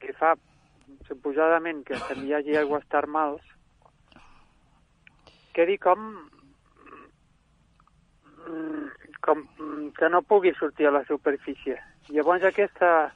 [0.00, 0.34] que fa
[1.08, 3.44] suposadament que també hi hagi aigües termals,
[5.56, 6.08] quedi com
[8.46, 8.88] mm,
[9.20, 9.44] com
[9.98, 11.76] que no pugui sortir a la superfície.
[12.08, 13.10] Llavors aquesta,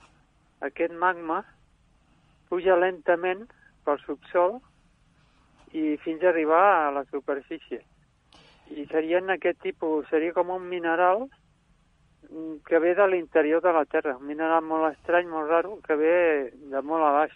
[0.61, 1.41] aquest magma
[2.51, 3.47] puja lentament
[3.87, 4.59] pel subsol
[5.73, 7.81] i fins a arribar a la superfície.
[8.73, 11.27] I serien aquest tipus, seria com un mineral
[12.69, 16.15] que ve de l'interior de la Terra, un mineral molt estrany, molt raro, que ve
[16.53, 17.35] de molt a baix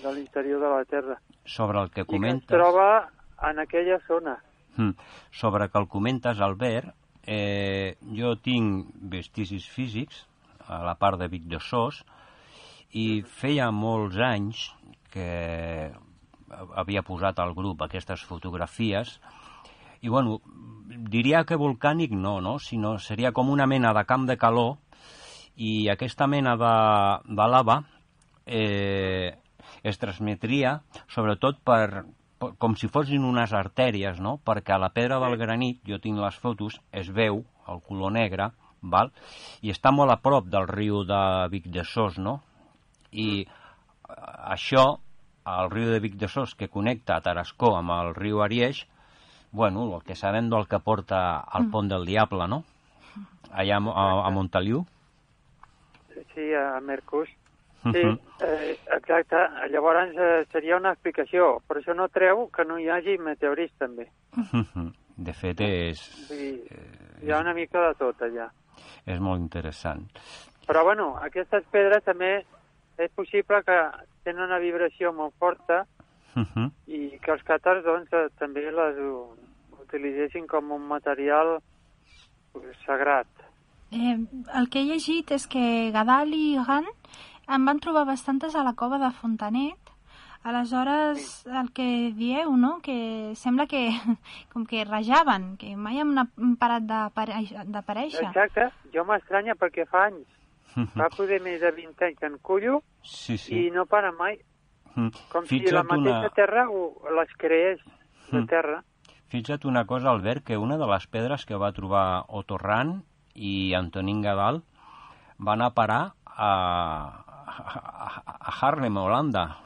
[0.00, 1.18] de l'interior de la Terra.
[1.44, 2.48] Sobre el que I que es comentes...
[2.48, 3.10] troba
[3.50, 4.38] en aquella zona.
[4.76, 4.94] Mm.
[5.30, 6.94] Sobre que el comentes, Albert,
[7.26, 10.26] eh, jo tinc vestigis físics
[10.72, 12.02] a la part de Vic de Sos
[12.92, 14.66] i feia molts anys
[15.12, 15.90] que
[16.76, 19.18] havia posat al grup aquestes fotografies
[20.02, 20.40] i, bueno,
[21.08, 22.58] diria que volcànic no, no?
[22.60, 24.76] Sinó seria com una mena de camp de calor
[25.56, 26.74] i aquesta mena de,
[27.36, 27.78] de lava
[28.46, 29.32] eh,
[29.82, 32.04] es transmetria sobretot per,
[32.38, 34.38] po- com si fossin unes artèries, no?
[34.44, 38.50] Perquè a la pedra del granit, jo tinc les fotos, es veu el color negre,
[38.82, 39.10] val?
[39.62, 42.40] i està molt a prop del riu de Vic de Sos, no?
[43.12, 43.46] I eh,
[44.54, 44.98] això,
[45.46, 48.86] el riu de Vic de Sos, que connecta Tarascó amb el riu Arieix,
[49.52, 52.62] bueno, el que sabem del que porta al pont del Diable, no?
[53.52, 54.84] Allà a, a, a Montaliu.
[56.34, 57.28] Sí, a Mercús.
[57.82, 58.18] Sí, Mhm.
[58.46, 59.36] eh, exacte.
[59.70, 64.06] Llavors eh, seria una explicació, però això no treu que no hi hagi meteorits també.
[65.16, 66.62] De fet, és, dir,
[67.22, 68.46] hi ha una mica de tot allà.
[69.06, 70.06] És molt interessant.
[70.66, 72.44] Però bueno, aquestes pedres també
[72.98, 73.78] és possible que
[74.24, 75.84] tenen una vibració molt forta
[76.34, 76.70] Mhm.
[76.86, 78.96] i que els càtars doncs, eh, també les
[79.82, 81.58] utilitzessin com un material
[82.86, 83.26] sagrat.
[83.90, 84.16] Eh,
[84.54, 86.88] el que he llegit és que Gadal i Gant
[87.48, 89.91] en van trobar bastantes a la cova de Fontanet.
[90.44, 93.90] Aleshores, el que dieu, no?, que sembla que
[94.52, 98.26] com que rajaven, que mai han han parat d'aparèixer.
[98.26, 100.26] Exacte, jo m'estranya perquè fa anys,
[100.96, 103.66] fa poder més de 20 anys que en cullo Sí, sí.
[103.66, 104.38] i no para mai.
[104.94, 105.08] Mm.
[105.32, 106.66] Com si Fixa't la mateixa una- terra
[107.16, 107.80] les creés
[108.30, 108.46] de Mm.
[108.48, 108.82] terra.
[109.28, 114.20] Fixa't una cosa, Albert, que una de les pedres que va trobar Otorran i Antonín
[114.22, 114.62] Gadal
[115.38, 116.50] van a parar a,
[117.46, 119.58] a, a Harlem, Holanda,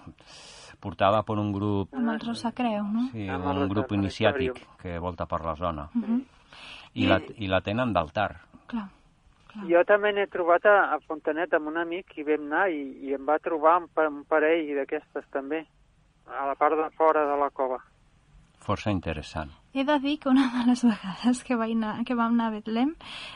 [0.87, 3.09] portada per un grup, Amb el Rosa Creu, no?
[3.13, 5.89] sí, Amb un grup iniciàtic que volta per la zona.
[5.95, 6.21] Mhm.
[6.97, 8.31] I la, i la tenen d'altar.
[8.71, 8.87] Clar.
[9.51, 9.65] clar.
[9.69, 13.13] Jo també n'he trobat a, a Fontanet amb un amic i vam anar i, i
[13.19, 15.65] em va trobar un, pa- un parell d'aquestes també,
[16.27, 17.83] a la part de fora de la cova.
[18.65, 19.51] Força interessant.
[19.77, 22.53] He de dir que una de les vegades que, vaig anar, que vam anar a
[22.55, 22.95] Betlem,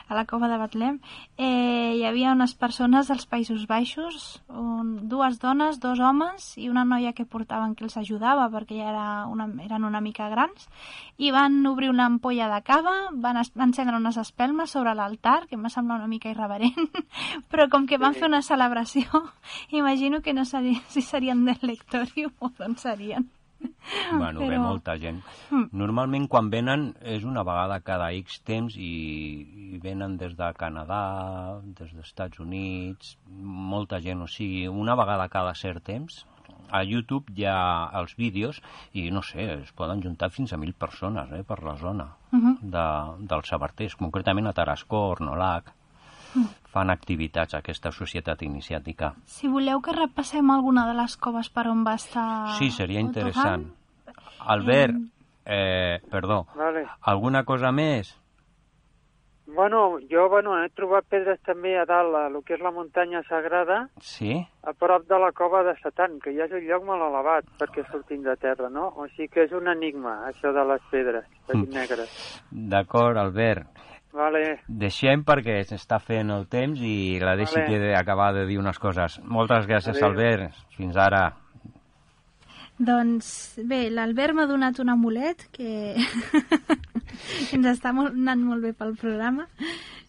[0.09, 0.95] a la cova de Betlem,
[1.37, 6.87] eh, hi havia unes persones dels Països Baixos, un, dues dones, dos homes i una
[6.89, 10.65] noia que portaven que els ajudava perquè ja era una, eren una mica grans
[11.19, 15.67] i van obrir una ampolla de cava, van, encendre unes espelmes sobre l'altar, que em
[15.69, 16.89] va semblar una mica irreverent,
[17.53, 19.27] però com que van fer una celebració,
[19.83, 23.29] imagino que no sabia si serien del lectori o d'on serien.
[24.11, 25.21] Bueno, ve Però- molta gent.
[25.51, 25.69] Mm.
[25.73, 31.61] Normalment quan venen és una vegada cada X temps i, i venen des de Canadà,
[31.63, 36.25] des dels Estats Units, molta gent, o sigui, una vegada cada cert temps.
[36.71, 38.61] A YouTube hi ha els vídeos
[38.95, 42.57] i, no sé, es poden juntar fins a mil persones eh, per la zona Mhm.
[42.63, 42.87] de,
[43.27, 45.73] dels sabarters, concretament a Tarascó, Ornolac.
[46.71, 49.15] Fan activitats aquesta societat iniciàtica.
[49.27, 53.67] Si voleu que repassem alguna de les coves per on va estar Sí, seria interessant.
[54.47, 54.95] Albert,
[55.45, 56.87] eh, perdó, Vale.
[57.03, 58.17] alguna cosa més?
[59.53, 63.25] Bueno, jo bueno, he trobat pedres també a dalt, a lo que és la muntanya
[63.27, 64.47] sagrada, Sí?
[64.63, 67.83] a prop de la cova de Satan, que ja és un lloc molt elevat perquè
[67.91, 68.93] sortim de terra, no?
[68.95, 71.75] O sigui que és un enigma, això de les pedres, les Mm.
[71.75, 72.43] negres.
[72.53, 73.67] D'acord, Albert.
[74.13, 77.67] Vale, Deixem perquè s'està fent el temps i la deixi Vale.
[77.69, 79.21] que he d'acabar de dir unes coses.
[79.23, 80.09] Moltes gràcies, Adéu.
[80.11, 80.59] Albert.
[80.77, 81.29] Fins ara.
[82.81, 85.95] Doncs bé, l'Albert m'ha donat un amulet que
[87.55, 89.47] ens està molt, anant molt bé pel programa.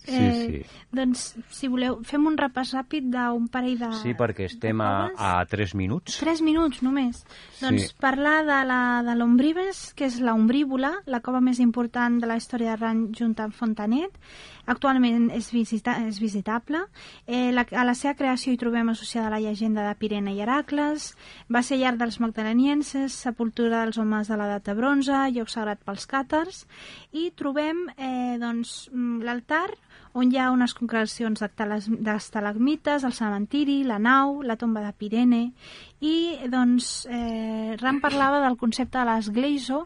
[0.07, 0.79] Eh, Sí, sí.
[0.91, 1.21] Doncs,
[1.53, 3.91] si voleu, fem un repàs ràpid d'un parell de...
[4.01, 6.17] Sí, perquè estem a, a 3 minuts.
[6.19, 7.21] Tres minuts només.
[7.55, 7.61] Sí.
[7.63, 12.27] Doncs parlar de la de l'Ombribes, que és la Ombrívola, la cova més important de
[12.27, 14.17] la història de Ran junt amb Fontanet.
[14.71, 16.83] Actualment és, visita és visitable.
[17.25, 21.11] Eh, la, a la seva creació hi trobem associada la llegenda de Pirene i Heracles.
[21.51, 26.05] Va ser llar dels magdalenienses, sepultura dels homes de l'edat de bronze, lloc sagrat pels
[26.09, 26.65] càtars.
[27.15, 29.69] I trobem eh, doncs, mm, l'altar
[30.13, 35.43] on hi ha unes concrecions d'estalagmites, el cementiri, la nau, la tomba de Pirene,
[36.01, 36.15] i
[36.51, 39.85] doncs eh, Ram parlava del concepte de l'esgleiso,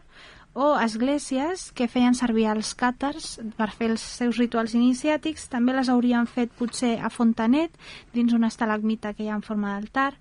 [0.56, 5.50] o esglésies que feien servir els càtars per fer els seus rituals iniciàtics.
[5.52, 7.74] També les haurien fet potser a Fontanet,
[8.16, 10.14] dins una estalagmita que hi ha en forma d'altar.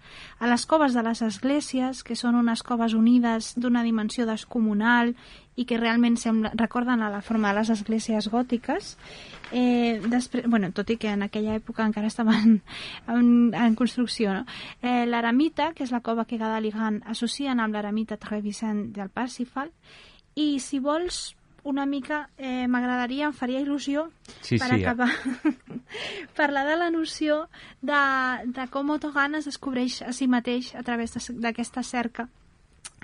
[0.44, 5.16] A les coves de les esglésies, que són unes coves unides d'una dimensió descomunal
[5.56, 8.96] i que realment sembla, recorden a la forma de les esglésies gòtiques.
[9.52, 12.60] Eh, després, bueno, tot i que en aquella època encara estaven
[13.16, 14.34] en, en construcció.
[14.34, 14.44] No?
[14.82, 19.10] Eh, L'Aramita, que és la cova que Gadal i Gant associen amb l'Aramita Trevisan del
[19.10, 19.72] Parsifal,
[20.36, 21.36] i si vols
[21.66, 24.06] una mica eh, m'agradaria, em faria il·lusió
[24.46, 25.10] Sí, per sí, acabar
[26.38, 27.48] parlar de la noció
[27.82, 28.02] de,
[28.54, 32.28] de com Otto Hahn es descobreix a si mateix a través d'aquesta cerca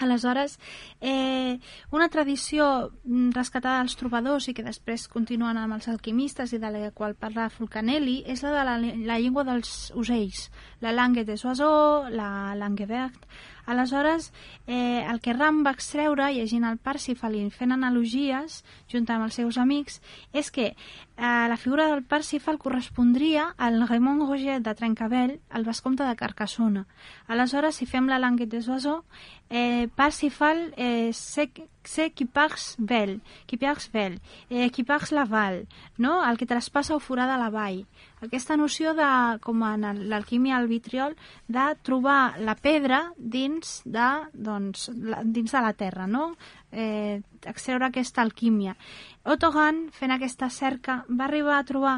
[0.01, 0.57] Aleshores,
[0.99, 1.59] eh,
[1.91, 6.71] una tradició mm, rescatada dels trobadors i que després continuen amb els alquimistes i de
[6.73, 8.77] la qual parla Fulcanelli és la de la,
[9.11, 10.49] la llengua dels ocells,
[10.81, 13.27] la langue des oiseaux, la langue verte.
[13.71, 14.33] Aleshores,
[14.67, 18.61] eh, el que Ram va extreure, llegint el Parsifal i fent analogies,
[18.91, 20.01] junt amb els seus amics,
[20.33, 26.03] és que eh, la figura del Parsifal correspondria al Raymond Roger de Trencavell, el vescomte
[26.03, 26.85] de Carcassona.
[27.27, 29.07] Aleshores, si fem la languet de Soissons,
[29.49, 34.19] eh, Parsifal eh, c'est qui parts vel, qui parts vel,
[34.49, 35.65] eh, qui parts la val,
[35.97, 36.19] no?
[36.27, 37.85] el que traspassa o forada la vall.
[38.21, 39.05] Aquesta noció de,
[39.41, 41.15] com en l'alquímia al vitriol,
[41.49, 46.35] de trobar la pedra dins de, doncs, la, dins de la terra, no?
[46.71, 48.75] eh, extreure aquesta alquímia.
[49.23, 51.97] Otto Gahn, fent aquesta cerca, va arribar a trobar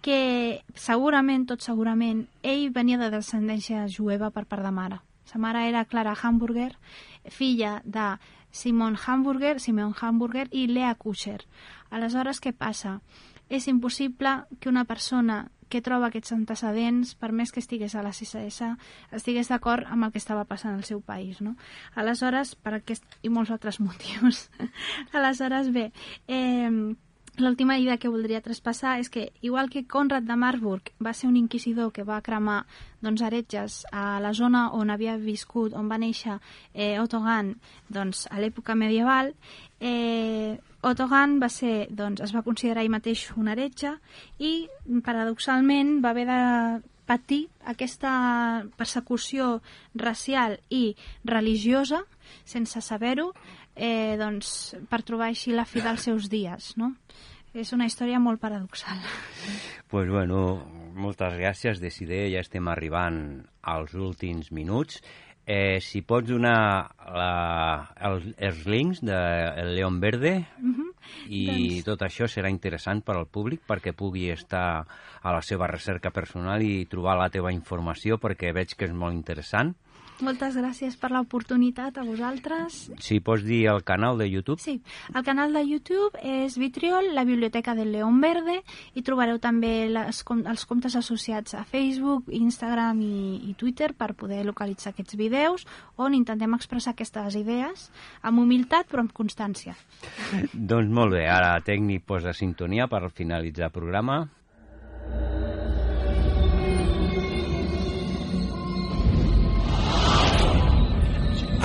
[0.00, 5.00] que segurament, tot segurament, ell venia de descendència jueva per part de mare.
[5.28, 6.72] Sa mare era Clara Hamburger,
[7.28, 8.14] filla de
[8.50, 11.44] Simon Hamburger, Simon Hamburger i Lea Kusher.
[11.90, 12.98] Aleshores, què passa?
[13.50, 18.10] És impossible que una persona que troba aquests antecedents, per més que estigués a la
[18.10, 18.72] CSS,
[19.14, 21.54] estigués d'acord amb el que estava passant al seu país, no?
[21.94, 24.48] Aleshores, per aquest i molts altres motius.
[25.14, 25.90] Aleshores, bé,
[26.26, 26.70] eh,
[27.40, 31.38] L'última idea que voldria traspassar és que, igual que Conrad de Marburg va ser un
[31.40, 32.66] inquisidor que va cremar
[33.00, 36.36] doncs, heretges a la zona on havia viscut, on va néixer
[36.74, 37.54] eh, Otto Gahn
[37.88, 39.32] doncs, a l'època medieval,
[39.80, 43.94] eh, Otto Gahn va ser, doncs, es va considerar ell mateix un heretge
[44.36, 44.68] i,
[45.04, 46.40] paradoxalment, va haver de
[47.08, 48.12] patir aquesta
[48.78, 49.62] persecució
[49.94, 52.04] racial i religiosa,
[52.44, 53.32] sense saber-ho,
[53.80, 56.92] eh, doncs, per trobar així la fi dels seus dies, no?
[57.56, 59.00] És una història molt paradoxal.
[59.90, 60.60] pues bueno,
[60.94, 65.00] moltes gràcies, Decidé, ja estem arribant als últims minuts.
[65.50, 69.16] Eh, si pots donar la, el, els links de
[69.64, 70.86] el León Verde Mhm.
[71.26, 74.86] i Doncs- tot això serà interessant per al públic perquè pugui estar
[75.22, 79.14] a la seva recerca personal i trobar la teva informació perquè veig que és molt
[79.16, 79.74] interessant.
[80.20, 82.90] Moltes gràcies per l'oportunitat a vosaltres.
[83.00, 84.82] Si pots dir el canal de YouTube, Sí,
[85.14, 88.58] el canal de YouTube és Vitriol, la Biblioteca del León Verde,
[88.94, 94.12] i trobareu també les, com, els comptes associats a Facebook, Instagram i, i Twitter per
[94.18, 95.64] poder localitzar aquests vídeos
[95.96, 97.88] on intentem expressar aquestes idees
[98.20, 99.76] amb humilitat però amb constància.
[100.52, 104.20] doncs molt bé, ara tècnic posa sintonia per finalitzar el programa.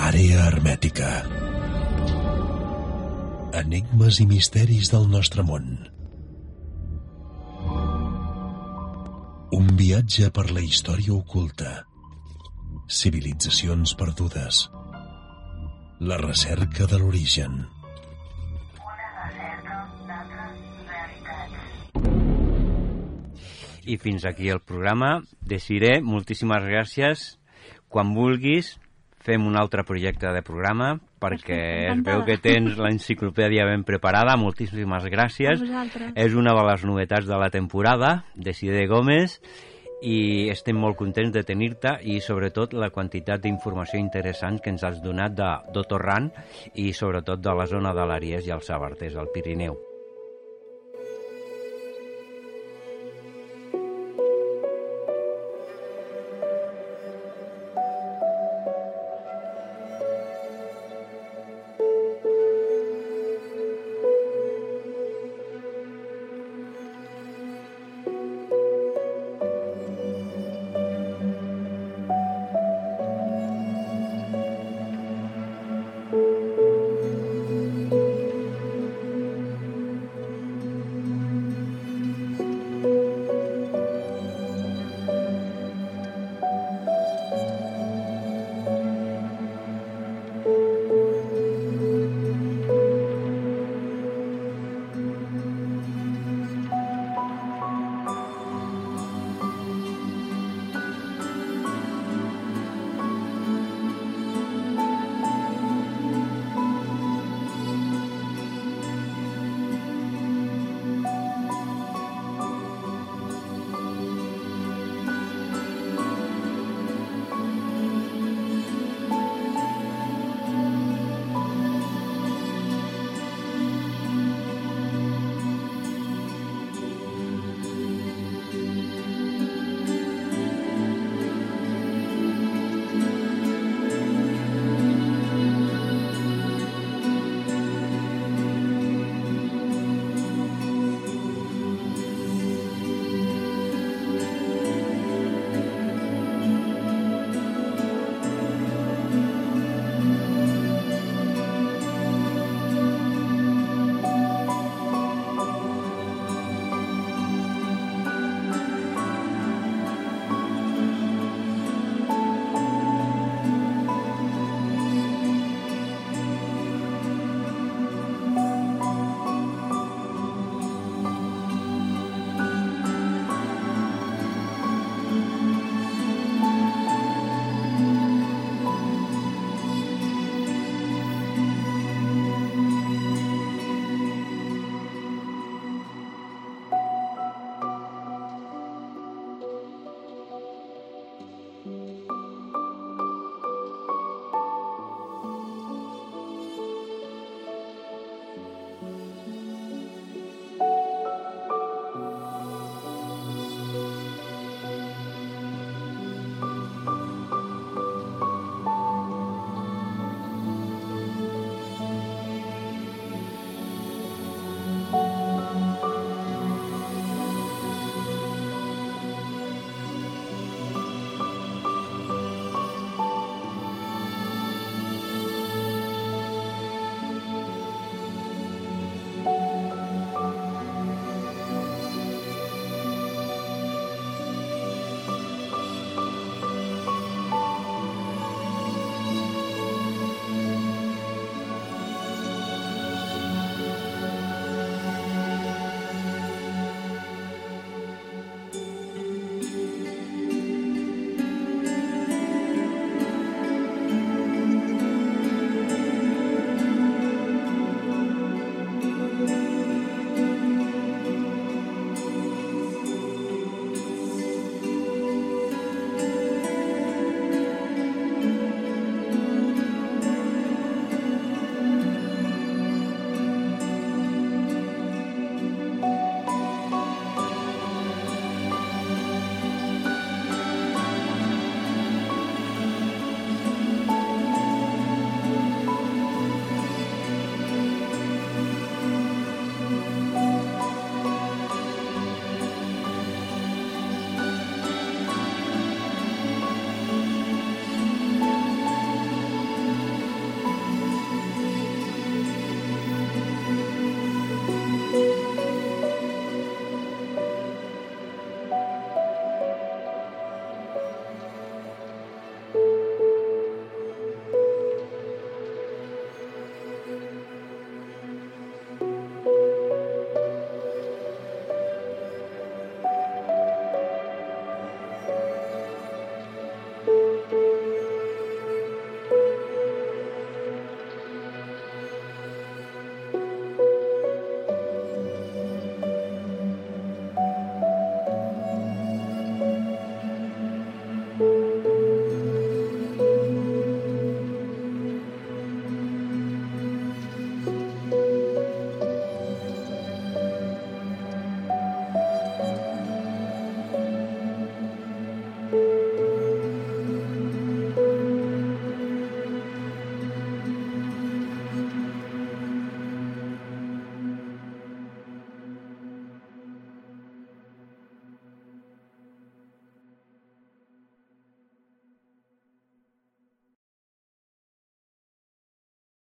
[0.05, 1.07] Àrea hermètica.
[3.57, 5.65] Enigmes i misteris del nostre món.
[9.57, 11.73] Un viatge per la història oculta.
[12.99, 14.61] Civilitzacions perdudes.
[16.11, 17.57] La recerca de l'origen.
[23.89, 25.15] I fins aquí el programa.
[25.41, 27.29] Desiré, moltíssimes gràcies.
[27.89, 28.75] Quan vulguis,
[29.25, 31.59] fem un altre projecte de programa perquè
[31.91, 34.37] es veu que tens l'enciclopèdia ben preparada.
[34.37, 35.63] Moltíssimes gràcies.
[36.13, 39.39] És una de les novetats de la temporada, Desiré Gómez,
[40.05, 45.01] i estem molt contents de tenir-te i sobretot la quantitat d'informació interessant que ens has
[45.01, 46.29] donat de d'Otorran
[46.75, 49.94] i sobretot de la zona de l'Aries i el Sabartés, al Pirineu.